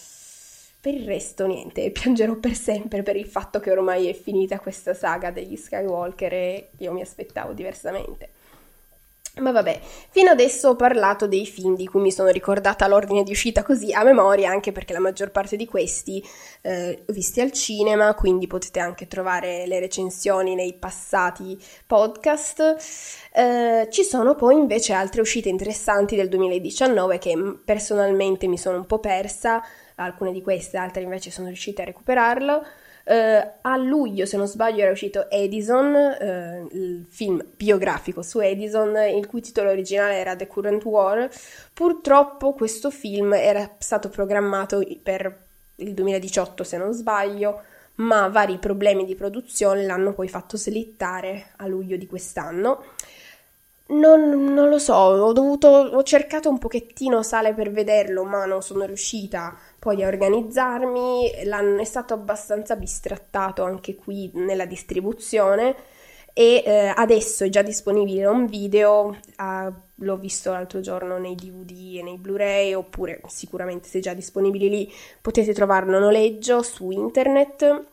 per 0.80 0.94
il 0.94 1.06
resto 1.06 1.46
niente, 1.48 1.92
piangerò 1.92 2.36
per 2.36 2.56
sempre 2.56 3.04
per 3.04 3.18
il 3.18 3.28
fatto 3.28 3.60
che 3.60 3.72
ormai 3.72 4.08
è 4.08 4.14
finita 4.14 4.60
questa 4.62 4.94
saga 4.94 5.32
degli 5.32 5.58
Skywalker 5.58 6.34
e 6.34 6.70
io 6.78 6.94
mi 6.94 7.02
aspettavo 7.02 7.52
diversamente. 7.52 8.30
Ma 9.38 9.52
vabbè, 9.54 9.80
fino 10.10 10.30
adesso 10.30 10.70
ho 10.70 10.76
parlato 10.76 11.26
dei 11.26 11.46
film 11.46 11.74
di 11.74 11.88
cui 11.88 12.02
mi 12.02 12.12
sono 12.12 12.28
ricordata 12.28 12.86
l'ordine 12.88 13.24
di 13.24 13.32
uscita 13.32 13.64
così 13.64 13.94
a 13.94 14.04
memoria, 14.04 14.50
anche 14.50 14.74
perché 14.74 14.92
la 14.92 15.00
maggior 15.00 15.32
parte 15.32 15.56
di 15.56 15.66
questi 15.66 16.22
eh, 16.64 17.04
visti 17.08 17.40
al 17.40 17.54
cinema, 17.54 18.14
quindi 18.14 18.46
potete 18.46 18.82
anche 18.82 19.08
trovare 19.08 19.66
le 19.68 19.80
recensioni 19.80 20.54
nei 20.54 20.74
passati 20.74 21.58
podcast. 21.88 22.76
Eh, 23.34 23.88
ci 23.90 24.04
sono 24.04 24.36
poi 24.36 24.56
invece 24.56 24.92
altre 24.92 25.22
uscite 25.22 25.48
interessanti 25.48 26.18
del 26.18 26.28
2019 26.28 27.18
che 27.18 27.34
mm, 27.34 27.52
personalmente 27.64 28.48
mi 28.48 28.58
sono 28.58 28.76
un 28.76 28.86
po' 28.86 29.00
persa, 29.00 29.64
alcune 29.96 30.34
di 30.34 30.42
queste, 30.42 30.76
altre 30.76 31.04
invece 31.04 31.32
sono 31.32 31.48
riuscite 31.48 31.84
a 31.84 31.86
recuperarlo. 31.86 32.66
Uh, 33.12 33.46
a 33.64 33.76
luglio, 33.76 34.26
se 34.26 34.38
non 34.38 34.48
sbaglio, 34.48 34.84
era 34.84 34.92
uscito 34.92 35.30
Edison, 35.30 35.94
uh, 35.94 36.70
il 36.72 37.06
film 37.10 37.44
biografico 37.58 38.22
su 38.22 38.40
Edison, 38.40 38.96
il 39.14 39.28
cui 39.28 39.42
titolo 39.42 39.70
originale 39.70 40.14
era 40.14 40.38
The 40.38 40.48
Current 40.48 40.86
War. 40.86 41.30
Purtroppo 41.74 42.54
questo 42.54 42.90
film 42.90 43.34
era 43.34 43.70
stato 43.80 44.08
programmato 44.08 44.82
per 45.04 45.40
il 45.76 45.94
2018, 45.94 46.64
se 46.64 46.78
non 46.78 46.94
sbaglio, 46.94 47.64
ma 47.96 48.30
vari 48.30 48.58
problemi 48.60 49.04
di 49.04 49.16
produzione 49.16 49.86
l'hanno 49.86 50.14
poi 50.14 50.30
fatto 50.30 50.56
slittare 50.56 51.48
a 51.58 51.68
luglio 51.68 51.98
di 51.98 52.08
quest'anno. 52.08 52.82
Non, 53.88 54.54
non 54.54 54.70
lo 54.70 54.80
so, 54.80 54.94
ho, 54.94 55.34
dovuto, 55.34 55.68
ho 55.68 56.04
cercato 56.04 56.48
un 56.48 56.60
pochettino 56.60 57.24
sale 57.24 57.54
per 57.54 57.72
vederlo, 57.72 58.24
ma 58.24 58.46
non 58.46 58.62
sono 58.62 58.86
riuscita 58.86 59.58
poi 59.82 60.04
a 60.04 60.08
organizzarmi, 60.08 61.46
L'hanno, 61.46 61.82
è 61.82 61.86
stato 61.86 62.14
abbastanza 62.14 62.76
bistrattato 62.76 63.64
anche 63.64 63.96
qui 63.96 64.30
nella 64.36 64.68
distribuzione 64.68 65.76
e 66.34 66.62
eh, 66.64 66.94
adesso 66.96 67.46
è 67.46 67.50
già 67.50 67.64
disponibile 67.64 68.28
un 68.28 68.46
video, 68.46 69.18
ah, 69.38 69.74
l'ho 69.96 70.18
visto 70.18 70.52
l'altro 70.52 70.82
giorno 70.82 71.18
nei 71.18 71.34
DVD 71.34 71.98
e 71.98 72.04
nei 72.04 72.20
Blu-ray 72.20 72.76
oppure 72.76 73.22
sicuramente 73.26 73.88
se 73.88 73.98
è 73.98 74.02
già 74.02 74.14
disponibile 74.14 74.68
lì 74.68 74.94
potete 75.20 75.52
trovarlo 75.52 75.98
a 75.98 76.00
noleggio 76.00 76.62
su 76.62 76.92
internet, 76.92 77.86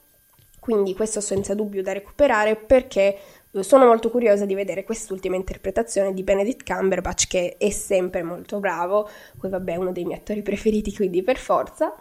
quindi 0.61 0.95
questo 0.95 1.23
senza 1.23 1.55
dubbio 1.55 1.83
da 1.83 1.95
recuperare 1.95 2.55
perché 2.57 3.19
sono 3.61 3.87
molto 3.87 4.11
curiosa 4.11 4.45
di 4.45 4.55
vedere 4.55 4.85
quest'ultima 4.85 5.37
interpretazione 5.37 6.13
di 6.13 6.23
Benedict 6.23 6.71
Cumberbatch 6.71 7.27
che 7.29 7.57
è 7.59 7.71
sempre 7.71 8.23
molto 8.23 8.61
bravo, 8.61 9.09
poi 9.39 9.51
vabbè 9.51 9.73
è 9.73 9.77
uno 9.77 9.93
dei 9.93 10.05
miei 10.05 10.19
attori 10.19 10.43
preferiti 10.43 10.95
quindi 10.95 11.23
per 11.23 11.39
forza. 11.39 11.95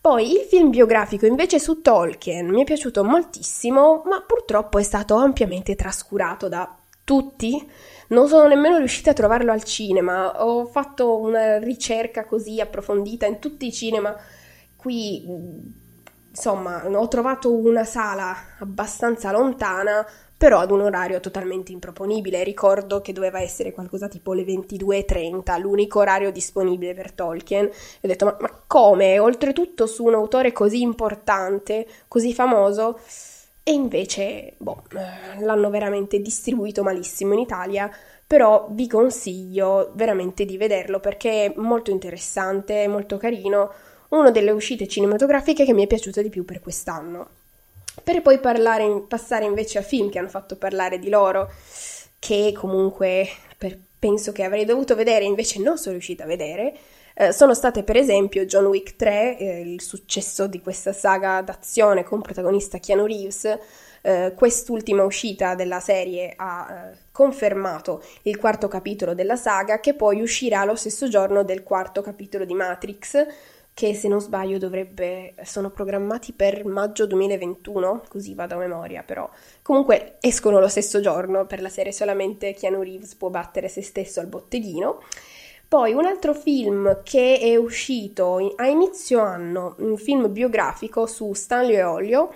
Poi 0.00 0.32
il 0.32 0.46
film 0.48 0.70
biografico 0.70 1.26
invece 1.26 1.58
su 1.58 1.80
Tolkien 1.80 2.48
mi 2.48 2.62
è 2.62 2.64
piaciuto 2.64 3.02
moltissimo, 3.02 4.02
ma 4.04 4.22
purtroppo 4.24 4.78
è 4.78 4.84
stato 4.84 5.16
ampiamente 5.16 5.74
trascurato 5.74 6.48
da 6.48 6.76
tutti. 7.02 7.68
Non 8.08 8.28
sono 8.28 8.46
nemmeno 8.46 8.78
riuscita 8.78 9.10
a 9.10 9.14
trovarlo 9.14 9.50
al 9.50 9.64
cinema, 9.64 10.44
ho 10.44 10.66
fatto 10.66 11.18
una 11.18 11.58
ricerca 11.58 12.24
così 12.24 12.60
approfondita 12.60 13.26
in 13.26 13.40
tutti 13.40 13.66
i 13.66 13.72
cinema 13.72 14.16
qui 14.76 15.24
insomma, 16.28 16.86
ho 16.86 17.08
trovato 17.08 17.52
una 17.52 17.82
sala 17.82 18.36
abbastanza 18.60 19.32
lontana, 19.32 20.06
però 20.36 20.58
ad 20.58 20.70
un 20.70 20.82
orario 20.82 21.20
totalmente 21.20 21.72
improponibile. 21.72 22.44
Ricordo 22.44 23.00
che 23.00 23.12
doveva 23.12 23.40
essere 23.40 23.72
qualcosa 23.72 24.08
tipo 24.08 24.32
le 24.32 24.44
22.30, 24.44 25.60
l'unico 25.60 26.00
orario 26.00 26.30
disponibile 26.30 26.94
per 26.94 27.12
Tolkien. 27.12 27.64
E 27.64 27.70
ho 28.02 28.08
detto, 28.08 28.24
ma, 28.26 28.36
ma 28.40 28.62
come? 28.66 29.18
Oltretutto 29.18 29.86
su 29.86 30.04
un 30.04 30.14
autore 30.14 30.52
così 30.52 30.82
importante, 30.82 31.86
così 32.08 32.34
famoso. 32.34 32.98
E 33.62 33.72
invece, 33.72 34.54
boh, 34.58 34.84
l'hanno 35.40 35.70
veramente 35.70 36.20
distribuito 36.20 36.82
malissimo 36.82 37.32
in 37.32 37.40
Italia, 37.40 37.90
però 38.24 38.68
vi 38.70 38.86
consiglio 38.86 39.92
veramente 39.94 40.44
di 40.44 40.56
vederlo 40.56 41.00
perché 41.00 41.46
è 41.46 41.52
molto 41.56 41.90
interessante, 41.90 42.86
molto 42.86 43.16
carino, 43.16 43.72
una 44.10 44.30
delle 44.30 44.52
uscite 44.52 44.86
cinematografiche 44.86 45.64
che 45.64 45.72
mi 45.72 45.82
è 45.82 45.86
piaciuta 45.88 46.22
di 46.22 46.28
più 46.28 46.44
per 46.44 46.60
quest'anno 46.60 47.35
per 48.02 48.22
poi 48.22 48.38
parlare, 48.38 49.04
passare 49.08 49.44
invece 49.44 49.78
a 49.78 49.82
film 49.82 50.10
che 50.10 50.18
hanno 50.18 50.28
fatto 50.28 50.56
parlare 50.56 50.98
di 50.98 51.08
loro, 51.08 51.50
che 52.18 52.52
comunque 52.56 53.28
per, 53.56 53.78
penso 53.98 54.32
che 54.32 54.42
avrei 54.42 54.64
dovuto 54.64 54.94
vedere, 54.94 55.24
invece 55.24 55.60
non 55.60 55.78
sono 55.78 55.92
riuscita 55.92 56.24
a 56.24 56.26
vedere. 56.26 56.74
Eh, 57.18 57.32
sono 57.32 57.54
state 57.54 57.82
per 57.82 57.96
esempio 57.96 58.44
John 58.44 58.66
Wick 58.66 58.96
3, 58.96 59.38
eh, 59.38 59.60
il 59.60 59.80
successo 59.80 60.46
di 60.46 60.60
questa 60.60 60.92
saga 60.92 61.40
d'azione 61.40 62.04
con 62.04 62.20
protagonista 62.20 62.78
Keanu 62.78 63.06
Reeves. 63.06 63.58
Eh, 64.02 64.34
quest'ultima 64.36 65.02
uscita 65.02 65.54
della 65.54 65.80
serie 65.80 66.32
ha 66.36 66.90
eh, 66.92 66.96
confermato 67.10 68.04
il 68.22 68.36
quarto 68.36 68.68
capitolo 68.68 69.14
della 69.14 69.36
saga, 69.36 69.80
che 69.80 69.94
poi 69.94 70.20
uscirà 70.20 70.64
lo 70.64 70.76
stesso 70.76 71.08
giorno 71.08 71.42
del 71.42 71.62
quarto 71.62 72.02
capitolo 72.02 72.44
di 72.44 72.54
Matrix 72.54 73.26
che 73.76 73.92
se 73.92 74.08
non 74.08 74.22
sbaglio 74.22 74.56
dovrebbe, 74.56 75.34
sono 75.42 75.68
programmati 75.68 76.32
per 76.32 76.64
maggio 76.64 77.06
2021, 77.06 78.04
così 78.08 78.32
vado 78.34 78.54
a 78.54 78.56
memoria 78.56 79.02
però. 79.02 79.28
Comunque 79.60 80.16
escono 80.22 80.60
lo 80.60 80.68
stesso 80.68 80.98
giorno, 81.00 81.44
per 81.44 81.60
la 81.60 81.68
serie 81.68 81.92
solamente 81.92 82.54
Keanu 82.54 82.80
Reeves 82.80 83.16
può 83.16 83.28
battere 83.28 83.68
se 83.68 83.82
stesso 83.82 84.20
al 84.20 84.28
botteghino. 84.28 85.02
Poi 85.68 85.92
un 85.92 86.06
altro 86.06 86.32
film 86.32 87.02
che 87.02 87.38
è 87.38 87.54
uscito 87.56 88.54
a 88.56 88.66
inizio 88.66 89.20
anno, 89.20 89.74
un 89.80 89.98
film 89.98 90.32
biografico 90.32 91.04
su 91.04 91.34
Stanley 91.34 91.82
Olio, 91.82 92.32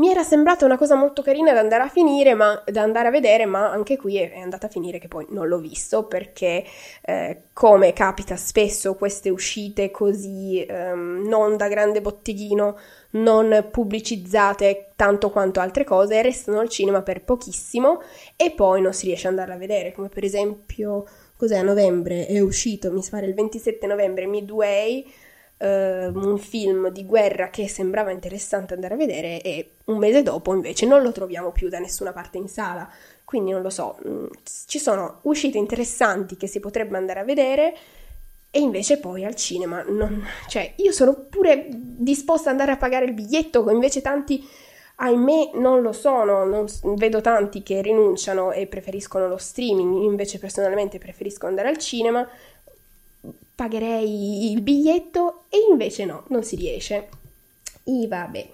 mi 0.00 0.08
era 0.08 0.22
sembrata 0.22 0.64
una 0.64 0.78
cosa 0.78 0.94
molto 0.94 1.20
carina 1.20 1.52
da 1.52 1.60
andare 1.60 1.82
a 1.82 1.88
finire, 1.88 2.32
ma, 2.32 2.60
da 2.64 2.80
andare 2.80 3.08
a 3.08 3.10
vedere, 3.10 3.44
ma 3.44 3.70
anche 3.70 3.98
qui 3.98 4.16
è, 4.16 4.32
è 4.32 4.40
andata 4.40 4.66
a 4.66 4.70
finire 4.70 4.98
che 4.98 5.08
poi 5.08 5.26
non 5.28 5.46
l'ho 5.46 5.58
visto 5.58 6.06
perché, 6.06 6.64
eh, 7.02 7.42
come 7.52 7.92
capita 7.92 8.34
spesso, 8.36 8.94
queste 8.94 9.28
uscite 9.28 9.90
così 9.90 10.64
ehm, 10.66 11.26
non 11.28 11.58
da 11.58 11.68
grande 11.68 12.00
botteghino, 12.00 12.78
non 13.10 13.68
pubblicizzate 13.70 14.92
tanto 14.96 15.28
quanto 15.28 15.60
altre 15.60 15.84
cose, 15.84 16.22
restano 16.22 16.60
al 16.60 16.70
cinema 16.70 17.02
per 17.02 17.22
pochissimo 17.22 18.00
e 18.36 18.52
poi 18.52 18.80
non 18.80 18.94
si 18.94 19.04
riesce 19.04 19.26
ad 19.26 19.34
andarla 19.34 19.54
a 19.54 19.58
vedere, 19.58 19.92
come 19.92 20.08
per 20.08 20.24
esempio, 20.24 21.04
cos'è 21.36 21.58
a 21.58 21.62
novembre? 21.62 22.26
È 22.26 22.40
uscito, 22.40 22.90
mi 22.90 23.04
pare 23.10 23.26
il 23.26 23.34
27 23.34 23.86
novembre, 23.86 24.24
Midway 24.24 25.04
uh, 25.60 25.66
un 25.66 26.38
film 26.38 26.88
di 26.88 27.04
guerra 27.04 27.50
che 27.50 27.68
sembrava 27.68 28.10
interessante 28.10 28.74
andare 28.74 28.94
a 28.94 28.96
vedere 28.96 29.40
e 29.42 29.72
un 29.86 29.98
mese 29.98 30.22
dopo 30.22 30.54
invece 30.54 30.86
non 30.86 31.02
lo 31.02 31.12
troviamo 31.12 31.52
più 31.52 31.68
da 31.68 31.78
nessuna 31.78 32.12
parte 32.12 32.38
in 32.38 32.48
sala. 32.48 32.90
Quindi 33.24 33.52
non 33.52 33.62
lo 33.62 33.70
so, 33.70 33.98
mm, 34.06 34.26
ci 34.66 34.78
sono 34.78 35.20
uscite 35.22 35.58
interessanti 35.58 36.36
che 36.36 36.46
si 36.46 36.58
potrebbe 36.60 36.96
andare 36.96 37.20
a 37.20 37.24
vedere 37.24 37.74
e 38.50 38.58
invece 38.58 38.98
poi 38.98 39.24
al 39.24 39.36
cinema 39.36 39.84
non... 39.86 40.26
cioè 40.48 40.72
io 40.76 40.90
sono 40.90 41.14
pure 41.28 41.68
disposta 41.70 42.50
ad 42.50 42.56
andare 42.56 42.72
a 42.72 42.76
pagare 42.76 43.04
il 43.04 43.12
biglietto, 43.12 43.70
invece 43.70 44.00
tanti 44.00 44.44
ahimè 44.96 45.52
non 45.54 45.80
lo 45.80 45.92
sono, 45.92 46.44
non, 46.44 46.66
vedo 46.96 47.20
tanti 47.20 47.62
che 47.62 47.80
rinunciano 47.80 48.52
e 48.52 48.66
preferiscono 48.66 49.28
lo 49.28 49.38
streaming, 49.38 50.02
invece 50.02 50.38
personalmente 50.38 50.98
preferisco 50.98 51.46
andare 51.46 51.68
al 51.68 51.78
cinema 51.78 52.28
pagherei 53.60 54.52
il 54.52 54.62
biglietto 54.62 55.44
e 55.50 55.58
invece 55.70 56.06
no, 56.06 56.24
non 56.28 56.42
si 56.42 56.56
riesce. 56.56 57.08
E 57.84 58.06
vabbè. 58.08 58.48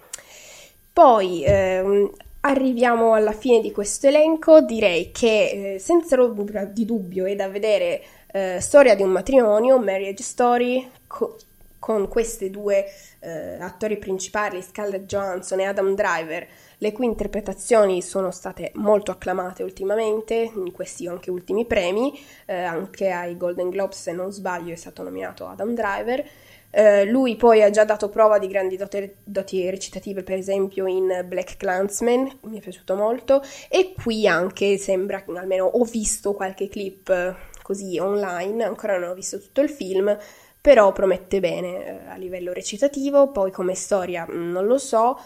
Poi 0.91 1.45
ehm, 1.45 2.11
arriviamo 2.41 3.13
alla 3.13 3.31
fine 3.31 3.61
di 3.61 3.71
questo 3.71 4.07
elenco, 4.07 4.59
direi 4.59 5.11
che 5.11 5.75
eh, 5.75 5.79
senza 5.79 6.21
ombra 6.21 6.65
di 6.65 6.83
dubbio 6.83 7.23
è 7.23 7.35
da 7.35 7.47
vedere 7.47 8.03
eh, 8.33 8.57
Storia 8.59 8.95
di 8.95 9.03
un 9.03 9.11
matrimonio, 9.11 9.79
Marriage 9.79 10.23
Story, 10.23 10.89
co- 11.07 11.37
con 11.79 12.09
questi 12.09 12.49
due 12.49 12.85
eh, 13.21 13.61
attori 13.61 13.95
principali, 13.97 14.61
Scarlett 14.61 15.05
Johansson 15.05 15.61
e 15.61 15.63
Adam 15.63 15.95
Driver, 15.95 16.45
le 16.79 16.91
cui 16.91 17.05
interpretazioni 17.05 18.01
sono 18.01 18.31
state 18.31 18.71
molto 18.75 19.11
acclamate 19.11 19.63
ultimamente, 19.63 20.51
in 20.53 20.71
questi 20.71 21.07
anche 21.07 21.31
ultimi 21.31 21.65
premi, 21.65 22.13
eh, 22.45 22.55
anche 22.55 23.09
ai 23.09 23.35
Golden 23.37 23.69
Globes, 23.69 24.01
se 24.01 24.11
non 24.11 24.31
sbaglio, 24.31 24.73
è 24.73 24.75
stato 24.75 25.03
nominato 25.03 25.47
Adam 25.47 25.73
Driver. 25.73 26.25
Eh, 26.69 27.05
lui 27.05 27.35
poi 27.37 27.63
ha 27.63 27.69
già 27.69 27.85
dato 27.85 28.09
prova 28.09 28.37
di 28.37 28.47
grandi 28.47 28.75
doti, 28.75 29.11
doti, 29.23 29.69
recitative, 29.69 30.21
per 30.21 30.37
esempio 30.37 30.85
in 30.85 31.25
Black 31.25 31.57
Clansman, 31.57 32.39
mi 32.41 32.57
è 32.57 32.61
piaciuto 32.61 32.95
molto, 32.95 33.41
e 33.69 33.93
qui 33.99 34.27
anche 34.27 34.77
sembra, 34.77 35.23
almeno 35.35 35.65
ho 35.65 35.83
visto 35.85 36.33
qualche 36.33 36.67
clip 36.67 37.09
eh, 37.09 37.35
così 37.63 37.97
online, 37.97 38.63
ancora 38.63 38.97
non 38.99 39.09
ho 39.09 39.13
visto 39.13 39.39
tutto 39.39 39.61
il 39.61 39.69
film, 39.69 40.15
però 40.59 40.91
promette 40.91 41.39
bene 41.39 41.85
eh, 41.85 42.07
a 42.09 42.15
livello 42.17 42.51
recitativo, 42.51 43.31
poi 43.31 43.51
come 43.51 43.73
storia 43.73 44.27
mm, 44.29 44.51
non 44.51 44.65
lo 44.65 44.77
so, 44.77 45.17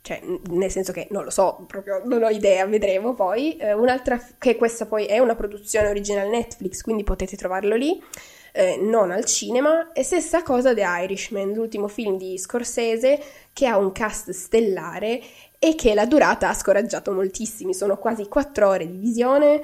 cioè 0.00 0.22
nel 0.50 0.70
senso 0.70 0.92
che 0.92 1.08
non 1.10 1.24
lo 1.24 1.30
so, 1.30 1.64
proprio 1.66 2.02
non 2.04 2.22
ho 2.22 2.28
idea, 2.28 2.64
vedremo 2.66 3.14
poi. 3.14 3.56
Eh, 3.56 3.72
un'altra 3.72 4.20
che 4.38 4.56
questa 4.56 4.86
poi 4.86 5.06
è 5.06 5.18
una 5.18 5.34
produzione 5.34 5.88
originale 5.88 6.28
Netflix, 6.28 6.80
quindi 6.80 7.04
potete 7.04 7.36
trovarlo 7.36 7.76
lì. 7.76 8.02
Eh, 8.52 8.78
non 8.80 9.10
al 9.10 9.24
cinema, 9.24 9.92
e 9.92 10.02
stessa 10.02 10.42
cosa 10.42 10.74
The 10.74 10.82
Irishman, 10.82 11.52
l'ultimo 11.52 11.86
film 11.86 12.16
di 12.16 12.38
Scorsese 12.38 13.20
che 13.52 13.66
ha 13.66 13.76
un 13.76 13.92
cast 13.92 14.30
stellare 14.30 15.20
e 15.58 15.74
che 15.74 15.94
la 15.94 16.06
durata 16.06 16.48
ha 16.48 16.54
scoraggiato 16.54 17.12
moltissimi, 17.12 17.74
sono 17.74 17.98
quasi 17.98 18.26
4 18.26 18.68
ore 18.68 18.90
di 18.90 18.96
visione, 18.96 19.62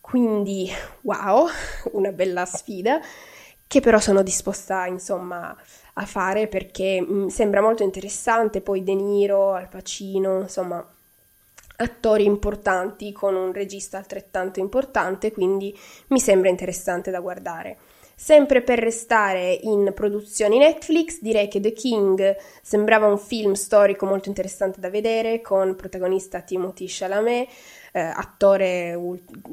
quindi 0.00 0.70
wow, 1.02 1.46
una 1.92 2.12
bella 2.12 2.44
sfida 2.46 3.00
che 3.66 3.80
però 3.80 3.98
sono 3.98 4.22
disposta 4.22 4.86
insomma 4.86 5.56
a 5.94 6.06
fare 6.06 6.48
perché 6.48 7.04
mi 7.06 7.30
sembra 7.30 7.60
molto 7.60 7.82
interessante, 7.82 8.60
poi 8.60 8.82
De 8.82 8.94
Niro, 8.94 9.52
Al 9.52 9.68
Pacino, 9.68 10.40
insomma 10.40 10.84
attori 11.76 12.24
importanti 12.24 13.12
con 13.12 13.34
un 13.34 13.52
regista 13.52 13.98
altrettanto 13.98 14.60
importante, 14.60 15.32
quindi 15.32 15.76
mi 16.08 16.20
sembra 16.20 16.48
interessante 16.48 17.10
da 17.10 17.20
guardare. 17.20 17.78
Sempre 18.16 18.62
per 18.62 18.78
restare 18.78 19.58
in 19.62 19.90
produzioni 19.92 20.58
Netflix, 20.58 21.18
direi 21.20 21.48
che 21.48 21.58
The 21.58 21.72
King 21.72 22.36
sembrava 22.62 23.06
un 23.06 23.18
film 23.18 23.54
storico 23.54 24.06
molto 24.06 24.28
interessante 24.28 24.78
da 24.78 24.88
vedere, 24.88 25.40
con 25.40 25.74
protagonista 25.74 26.40
Timothy 26.40 26.86
Chalamet, 26.88 27.48
eh, 27.92 28.00
attore 28.00 28.96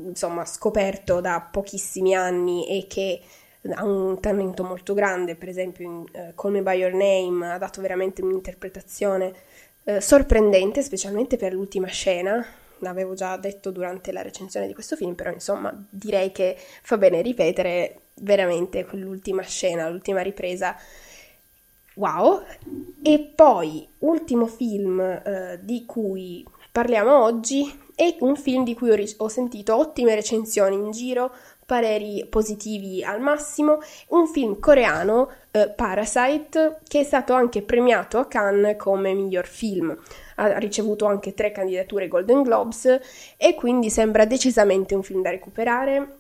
insomma 0.05 0.45
scoperto 0.45 1.21
da 1.21 1.47
pochissimi 1.51 2.13
anni 2.15 2.67
e 2.67 2.85
che 2.87 3.21
ha 3.69 3.83
un 3.83 4.19
talento 4.19 4.63
molto 4.63 4.93
grande, 4.93 5.35
per 5.35 5.49
esempio 5.49 5.85
in 5.85 6.05
uh, 6.11 6.33
Call 6.35 6.51
Me 6.51 6.61
By 6.61 6.77
Your 6.77 6.93
Name 6.93 7.53
ha 7.53 7.57
dato 7.57 7.81
veramente 7.81 8.21
un'interpretazione 8.21 9.33
uh, 9.83 9.99
sorprendente, 9.99 10.81
specialmente 10.81 11.37
per 11.37 11.53
l'ultima 11.53 11.87
scena, 11.87 12.43
l'avevo 12.79 13.13
già 13.13 13.37
detto 13.37 13.69
durante 13.69 14.11
la 14.11 14.21
recensione 14.21 14.67
di 14.67 14.73
questo 14.73 14.95
film, 14.95 15.13
però 15.13 15.31
insomma 15.31 15.71
direi 15.89 16.31
che 16.31 16.57
fa 16.81 16.97
bene 16.97 17.21
ripetere 17.21 17.99
veramente 18.15 18.85
quell'ultima 18.85 19.43
scena, 19.43 19.89
l'ultima 19.89 20.21
ripresa. 20.21 20.75
Wow! 21.95 22.41
E 23.03 23.31
poi, 23.35 23.87
ultimo 23.99 24.47
film 24.47 24.99
uh, 24.99 25.59
di 25.61 25.85
cui 25.85 26.43
parliamo 26.71 27.23
oggi 27.23 27.79
è 27.93 28.15
un 28.21 28.35
film 28.35 28.63
di 28.63 28.73
cui 28.73 28.89
ho, 28.89 28.95
ri- 28.95 29.13
ho 29.17 29.27
sentito 29.27 29.75
ottime 29.75 30.15
recensioni 30.15 30.75
in 30.75 30.91
giro, 30.91 31.31
pareri 31.71 32.27
positivi 32.29 33.01
al 33.01 33.21
massimo, 33.21 33.79
un 34.09 34.27
film 34.27 34.59
coreano, 34.59 35.29
eh, 35.51 35.69
Parasite, 35.69 36.79
che 36.85 36.99
è 36.99 37.03
stato 37.03 37.31
anche 37.31 37.61
premiato 37.61 38.17
a 38.17 38.25
Cannes 38.25 38.75
come 38.75 39.13
miglior 39.13 39.47
film. 39.47 39.97
Ha 40.35 40.57
ricevuto 40.57 41.05
anche 41.05 41.33
tre 41.33 41.53
candidature 41.53 42.09
Golden 42.09 42.41
Globes 42.41 42.99
e 43.37 43.55
quindi 43.55 43.89
sembra 43.89 44.25
decisamente 44.25 44.95
un 44.95 45.01
film 45.01 45.21
da 45.21 45.29
recuperare. 45.29 46.17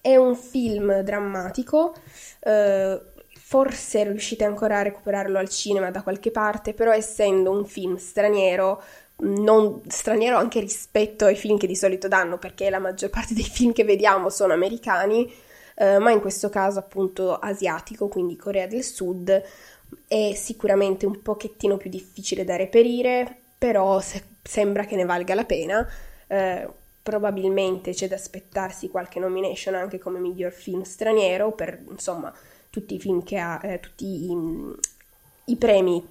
È 0.00 0.16
un 0.16 0.34
film 0.34 1.00
drammatico, 1.00 1.94
eh, 2.40 2.98
forse 3.34 4.04
riuscite 4.04 4.44
ancora 4.44 4.78
a 4.78 4.82
recuperarlo 4.82 5.36
al 5.36 5.50
cinema 5.50 5.90
da 5.90 6.00
qualche 6.02 6.30
parte, 6.30 6.72
però 6.72 6.92
essendo 6.92 7.50
un 7.50 7.66
film 7.66 7.96
straniero 7.96 8.82
non 9.20 9.82
straniero 9.88 10.36
anche 10.36 10.60
rispetto 10.60 11.24
ai 11.24 11.34
film 11.34 11.58
che 11.58 11.66
di 11.66 11.76
solito 11.76 12.08
danno, 12.08 12.38
perché 12.38 12.70
la 12.70 12.78
maggior 12.78 13.10
parte 13.10 13.34
dei 13.34 13.44
film 13.44 13.72
che 13.72 13.84
vediamo 13.84 14.30
sono 14.30 14.52
americani, 14.52 15.32
eh, 15.76 15.98
ma 15.98 16.10
in 16.10 16.20
questo 16.20 16.48
caso 16.48 16.78
appunto 16.78 17.36
asiatico, 17.36 18.08
quindi 18.08 18.36
Corea 18.36 18.66
del 18.66 18.84
Sud, 18.84 19.42
è 20.06 20.34
sicuramente 20.34 21.06
un 21.06 21.22
pochettino 21.22 21.76
più 21.76 21.90
difficile 21.90 22.44
da 22.44 22.56
reperire, 22.56 23.36
però 23.56 24.00
se- 24.00 24.22
sembra 24.42 24.84
che 24.84 24.96
ne 24.96 25.04
valga 25.04 25.34
la 25.34 25.44
pena. 25.44 25.88
Eh, 26.26 26.68
probabilmente 27.02 27.92
c'è 27.92 28.06
da 28.06 28.16
aspettarsi 28.16 28.88
qualche 28.90 29.18
nomination 29.18 29.74
anche 29.74 29.98
come 29.98 30.18
miglior 30.18 30.52
film 30.52 30.82
straniero 30.82 31.52
per 31.52 31.82
insomma 31.88 32.30
tutti 32.68 32.96
i 32.96 33.00
film 33.00 33.22
che 33.22 33.38
ha, 33.38 33.58
eh, 33.62 33.80
tutti 33.80 34.04
i, 34.30 34.36
i 35.46 35.56
premi 35.56 36.06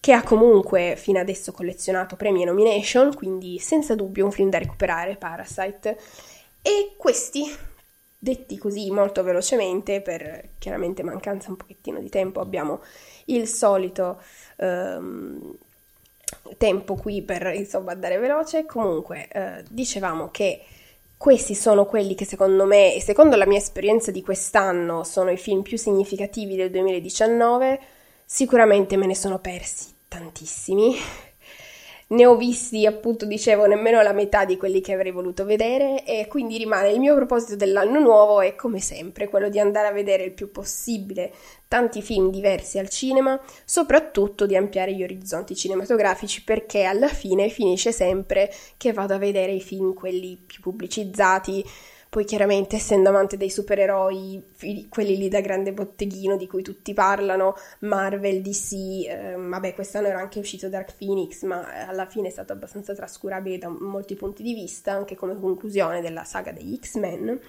che 0.00 0.12
ha 0.12 0.22
comunque 0.22 0.94
fino 0.96 1.18
adesso 1.18 1.52
collezionato 1.52 2.16
premi 2.16 2.42
e 2.42 2.44
nomination, 2.46 3.14
quindi 3.14 3.58
senza 3.58 3.94
dubbio 3.94 4.24
un 4.24 4.32
film 4.32 4.48
da 4.48 4.58
recuperare, 4.58 5.16
Parasite. 5.16 5.98
E 6.62 6.94
questi, 6.96 7.44
detti 8.16 8.56
così 8.58 8.90
molto 8.90 9.22
velocemente, 9.22 10.00
per 10.00 10.50
chiaramente 10.58 11.02
mancanza 11.02 11.50
un 11.50 11.56
pochettino 11.56 11.98
di 11.98 12.08
tempo, 12.08 12.40
abbiamo 12.40 12.80
il 13.26 13.48
solito 13.48 14.20
um, 14.56 15.56
tempo 16.56 16.94
qui 16.94 17.22
per 17.22 17.52
insomma 17.54 17.92
andare 17.92 18.18
veloce. 18.18 18.66
Comunque, 18.66 19.28
uh, 19.34 19.64
dicevamo 19.68 20.30
che 20.30 20.62
questi 21.16 21.56
sono 21.56 21.84
quelli 21.84 22.14
che 22.14 22.24
secondo 22.24 22.64
me 22.64 22.94
e 22.94 23.00
secondo 23.00 23.34
la 23.34 23.46
mia 23.46 23.58
esperienza 23.58 24.12
di 24.12 24.22
quest'anno 24.22 25.02
sono 25.02 25.30
i 25.32 25.36
film 25.36 25.62
più 25.62 25.76
significativi 25.76 26.54
del 26.54 26.70
2019 26.70 27.80
Sicuramente 28.30 28.98
me 28.98 29.06
ne 29.06 29.14
sono 29.14 29.38
persi 29.38 29.86
tantissimi. 30.06 30.94
Ne 32.08 32.26
ho 32.26 32.36
visti, 32.36 32.84
appunto, 32.84 33.24
dicevo, 33.24 33.64
nemmeno 33.64 34.02
la 34.02 34.12
metà 34.12 34.44
di 34.44 34.58
quelli 34.58 34.82
che 34.82 34.92
avrei 34.92 35.12
voluto 35.12 35.46
vedere 35.46 36.04
e 36.04 36.26
quindi 36.28 36.58
rimane 36.58 36.90
il 36.90 36.98
mio 36.98 37.14
proposito 37.14 37.56
dell'anno 37.56 37.98
nuovo 37.98 38.42
è 38.42 38.54
come 38.54 38.80
sempre 38.80 39.28
quello 39.28 39.48
di 39.48 39.58
andare 39.58 39.88
a 39.88 39.92
vedere 39.92 40.24
il 40.24 40.32
più 40.32 40.50
possibile 40.50 41.32
tanti 41.68 42.02
film 42.02 42.30
diversi 42.30 42.78
al 42.78 42.90
cinema, 42.90 43.40
soprattutto 43.64 44.44
di 44.44 44.56
ampliare 44.56 44.94
gli 44.94 45.02
orizzonti 45.02 45.56
cinematografici 45.56 46.44
perché 46.44 46.84
alla 46.84 47.08
fine 47.08 47.48
finisce 47.48 47.92
sempre 47.92 48.52
che 48.76 48.92
vado 48.92 49.14
a 49.14 49.18
vedere 49.18 49.52
i 49.52 49.60
film 49.62 49.94
quelli 49.94 50.36
più 50.36 50.60
pubblicizzati, 50.60 51.64
poi 52.08 52.24
chiaramente 52.24 52.76
essendo 52.76 53.10
amante 53.10 53.36
dei 53.36 53.50
supereroi, 53.50 54.42
quelli 54.88 55.16
lì 55.16 55.28
da 55.28 55.40
grande 55.40 55.72
botteghino 55.72 56.36
di 56.36 56.46
cui 56.46 56.62
tutti 56.62 56.94
parlano, 56.94 57.54
Marvel, 57.80 58.40
DC, 58.40 58.72
eh, 59.06 59.34
vabbè 59.36 59.74
quest'anno 59.74 60.06
era 60.06 60.18
anche 60.18 60.38
uscito 60.38 60.68
Dark 60.68 60.94
Phoenix, 60.96 61.42
ma 61.42 61.74
eh, 61.74 61.88
alla 61.88 62.06
fine 62.06 62.28
è 62.28 62.30
stato 62.30 62.54
abbastanza 62.54 62.94
trascurabile 62.94 63.58
da 63.58 63.68
molti 63.68 64.14
punti 64.14 64.42
di 64.42 64.54
vista, 64.54 64.92
anche 64.92 65.16
come 65.16 65.38
conclusione 65.38 66.00
della 66.00 66.24
saga 66.24 66.50
degli 66.50 66.78
X-Men. 66.80 67.40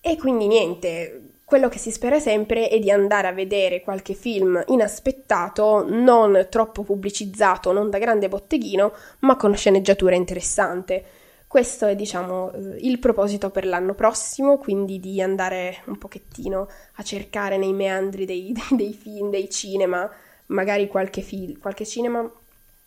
E 0.00 0.16
quindi 0.16 0.48
niente, 0.48 1.34
quello 1.44 1.68
che 1.68 1.78
si 1.78 1.92
spera 1.92 2.18
sempre 2.18 2.68
è 2.68 2.80
di 2.80 2.90
andare 2.90 3.28
a 3.28 3.32
vedere 3.32 3.82
qualche 3.82 4.14
film 4.14 4.60
inaspettato, 4.66 5.86
non 5.88 6.48
troppo 6.50 6.82
pubblicizzato, 6.82 7.70
non 7.70 7.90
da 7.90 7.98
grande 7.98 8.28
botteghino, 8.28 8.92
ma 9.20 9.36
con 9.36 9.54
sceneggiatura 9.54 10.16
interessante. 10.16 11.04
Questo 11.52 11.84
è, 11.84 11.94
diciamo, 11.94 12.50
eh, 12.50 12.78
il 12.80 12.98
proposito 12.98 13.50
per 13.50 13.66
l'anno 13.66 13.92
prossimo, 13.92 14.56
quindi 14.56 14.98
di 14.98 15.20
andare 15.20 15.82
un 15.84 15.98
pochettino 15.98 16.66
a 16.94 17.02
cercare 17.02 17.58
nei 17.58 17.74
meandri 17.74 18.24
dei, 18.24 18.54
dei 18.74 18.94
film, 18.94 19.28
dei 19.28 19.50
cinema, 19.50 20.10
magari 20.46 20.86
qualche, 20.86 21.20
film, 21.20 21.58
qualche 21.58 21.84
cinema 21.84 22.26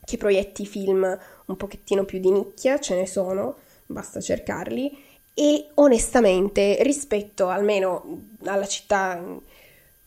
che 0.03 0.17
proietti 0.17 0.65
film 0.65 1.03
un 1.45 1.57
pochettino 1.57 2.05
più 2.05 2.17
di 2.19 2.31
nicchia, 2.31 2.79
ce 2.79 2.95
ne 2.95 3.05
sono, 3.05 3.57
basta 3.85 4.19
cercarli, 4.19 4.97
e 5.35 5.67
onestamente 5.75 6.81
rispetto 6.81 7.49
almeno 7.49 8.23
alla 8.45 8.65
città, 8.65 9.23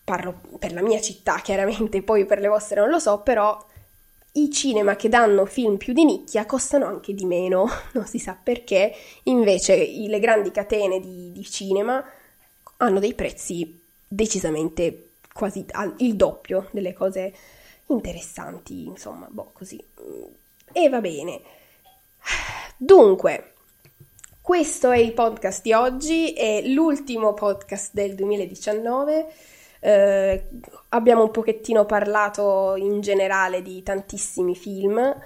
parlo 0.02 0.34
per 0.58 0.72
la 0.72 0.82
mia 0.82 1.00
città 1.00 1.36
chiaramente, 1.44 2.02
poi 2.02 2.26
per 2.26 2.40
le 2.40 2.48
vostre 2.48 2.80
non 2.80 2.88
lo 2.88 2.98
so, 2.98 3.20
però 3.20 3.56
i 4.32 4.50
cinema 4.50 4.96
che 4.96 5.08
danno 5.08 5.46
film 5.46 5.76
più 5.76 5.92
di 5.92 6.04
nicchia 6.04 6.46
costano 6.46 6.86
anche 6.86 7.14
di 7.14 7.24
meno, 7.24 7.68
non 7.92 8.06
si 8.06 8.18
sa 8.18 8.36
perché, 8.40 8.94
invece 9.24 9.76
le 9.76 10.20
grandi 10.20 10.50
catene 10.50 11.00
di, 11.00 11.32
di 11.32 11.44
cinema 11.44 12.04
hanno 12.78 13.00
dei 13.00 13.14
prezzi 13.14 13.80
decisamente 14.06 15.08
quasi 15.32 15.64
al, 15.72 15.94
il 15.98 16.16
doppio 16.16 16.68
delle 16.70 16.92
cose 16.92 17.32
interessanti, 17.86 18.86
insomma, 18.86 19.26
boh, 19.30 19.50
così. 19.52 19.82
E 20.72 20.88
va 20.88 21.00
bene. 21.00 21.40
Dunque, 22.76 23.54
questo 24.40 24.90
è 24.90 24.98
il 24.98 25.12
podcast 25.12 25.62
di 25.62 25.72
oggi, 25.72 26.32
è 26.32 26.62
l'ultimo 26.66 27.34
podcast 27.34 27.92
del 27.92 28.14
2019. 28.14 29.32
Eh, 29.80 30.48
abbiamo 30.90 31.22
un 31.22 31.30
pochettino 31.30 31.84
parlato 31.84 32.74
in 32.76 33.00
generale 33.00 33.62
di 33.62 33.82
tantissimi 33.82 34.56
film 34.56 35.16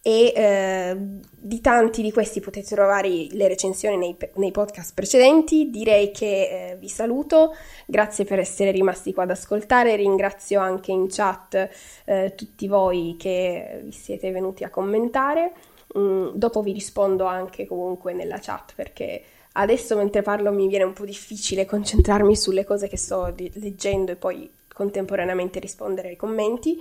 e 0.00 0.32
eh, 0.34 0.96
di 1.30 1.60
tanti 1.60 2.02
di 2.02 2.12
questi 2.12 2.40
potete 2.40 2.74
trovare 2.74 3.08
le 3.08 3.48
recensioni 3.48 3.96
nei, 3.96 4.16
nei 4.36 4.52
podcast 4.52 4.94
precedenti. 4.94 5.70
Direi 5.70 6.12
che 6.12 6.70
eh, 6.70 6.76
vi 6.76 6.88
saluto, 6.88 7.54
grazie 7.86 8.24
per 8.24 8.38
essere 8.38 8.70
rimasti 8.70 9.12
qua 9.12 9.24
ad 9.24 9.30
ascoltare, 9.30 9.96
ringrazio 9.96 10.60
anche 10.60 10.92
in 10.92 11.08
chat 11.08 11.68
eh, 12.04 12.32
tutti 12.34 12.66
voi 12.68 13.16
che 13.18 13.80
vi 13.84 13.92
siete 13.92 14.30
venuti 14.30 14.64
a 14.64 14.70
commentare. 14.70 15.52
Mm, 15.98 16.28
dopo 16.34 16.62
vi 16.62 16.72
rispondo 16.72 17.24
anche 17.24 17.66
comunque 17.66 18.12
nella 18.12 18.38
chat 18.38 18.74
perché 18.74 19.22
adesso 19.58 19.96
mentre 19.96 20.22
parlo 20.22 20.52
mi 20.52 20.68
viene 20.68 20.84
un 20.84 20.92
po' 20.92 21.04
difficile 21.04 21.66
concentrarmi 21.66 22.36
sulle 22.36 22.64
cose 22.64 22.88
che 22.88 22.96
sto 22.96 23.32
leggendo 23.36 24.12
e 24.12 24.16
poi 24.16 24.50
contemporaneamente 24.72 25.58
rispondere 25.58 26.08
ai 26.08 26.16
commenti. 26.16 26.78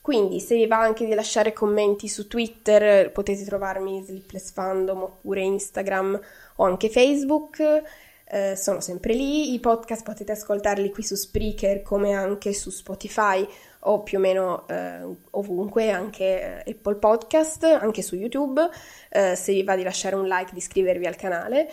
Quindi 0.00 0.40
se 0.40 0.54
vi 0.54 0.66
va 0.66 0.80
anche 0.80 1.04
di 1.04 1.14
lasciare 1.14 1.52
commenti 1.52 2.08
su 2.08 2.26
Twitter 2.26 3.12
potete 3.12 3.44
trovarmi 3.44 4.02
Sleepless 4.02 4.52
Fandom 4.52 5.02
oppure 5.02 5.42
Instagram 5.42 6.20
o 6.56 6.64
anche 6.64 6.88
Facebook. 6.88 7.82
Eh, 8.30 8.56
sono 8.56 8.80
sempre 8.80 9.14
lì, 9.14 9.54
i 9.54 9.60
podcast 9.60 10.02
potete 10.02 10.32
ascoltarli 10.32 10.90
qui 10.90 11.02
su 11.02 11.14
Spreaker 11.14 11.80
come 11.82 12.12
anche 12.12 12.52
su 12.52 12.68
Spotify 12.68 13.46
o 13.80 14.02
più 14.02 14.18
o 14.18 14.20
meno 14.20 14.66
eh, 14.68 15.00
ovunque, 15.30 15.90
anche 15.90 16.62
eh, 16.64 16.72
Apple 16.72 16.96
Podcast, 16.96 17.64
anche 17.64 18.02
su 18.02 18.16
YouTube, 18.16 18.68
eh, 19.08 19.34
se 19.34 19.52
vi 19.52 19.62
va 19.62 19.76
di 19.76 19.82
lasciare 19.82 20.14
un 20.14 20.26
like, 20.26 20.52
di 20.52 20.58
iscrivervi 20.58 21.06
al 21.06 21.16
canale 21.16 21.72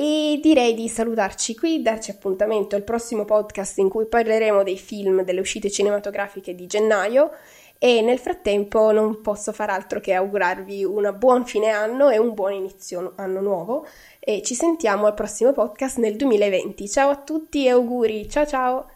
e 0.00 0.38
direi 0.40 0.74
di 0.74 0.88
salutarci 0.88 1.56
qui, 1.56 1.82
darci 1.82 2.12
appuntamento 2.12 2.76
al 2.76 2.84
prossimo 2.84 3.24
podcast 3.24 3.78
in 3.78 3.88
cui 3.88 4.06
parleremo 4.06 4.62
dei 4.62 4.78
film, 4.78 5.24
delle 5.24 5.40
uscite 5.40 5.72
cinematografiche 5.72 6.54
di 6.54 6.68
gennaio 6.68 7.32
e 7.78 8.00
nel 8.00 8.20
frattempo 8.20 8.92
non 8.92 9.20
posso 9.22 9.52
far 9.52 9.70
altro 9.70 9.98
che 9.98 10.14
augurarvi 10.14 10.84
un 10.84 11.12
buon 11.18 11.44
fine 11.44 11.70
anno 11.70 12.10
e 12.10 12.18
un 12.18 12.32
buon 12.32 12.52
inizio 12.52 13.14
anno 13.16 13.40
nuovo 13.40 13.88
e 14.20 14.40
ci 14.44 14.54
sentiamo 14.54 15.06
al 15.06 15.14
prossimo 15.14 15.52
podcast 15.52 15.96
nel 15.98 16.14
2020. 16.14 16.88
Ciao 16.88 17.10
a 17.10 17.16
tutti 17.16 17.66
e 17.66 17.70
auguri, 17.70 18.28
ciao 18.30 18.46
ciao! 18.46 18.90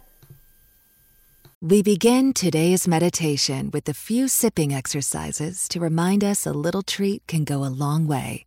We 1.59 1.83
begin 1.83 2.33
today's 2.33 2.87
meditation 2.87 3.71
with 3.73 3.89
a 3.89 3.93
few 3.93 4.29
sipping 4.29 4.73
exercises 4.73 5.67
to 5.67 5.81
remind 5.81 6.23
us 6.23 6.47
a 6.47 6.53
little 6.53 6.83
treat 6.85 7.23
can 7.27 7.43
go 7.43 7.65
a 7.65 7.71
long 7.71 8.07
way. 8.07 8.47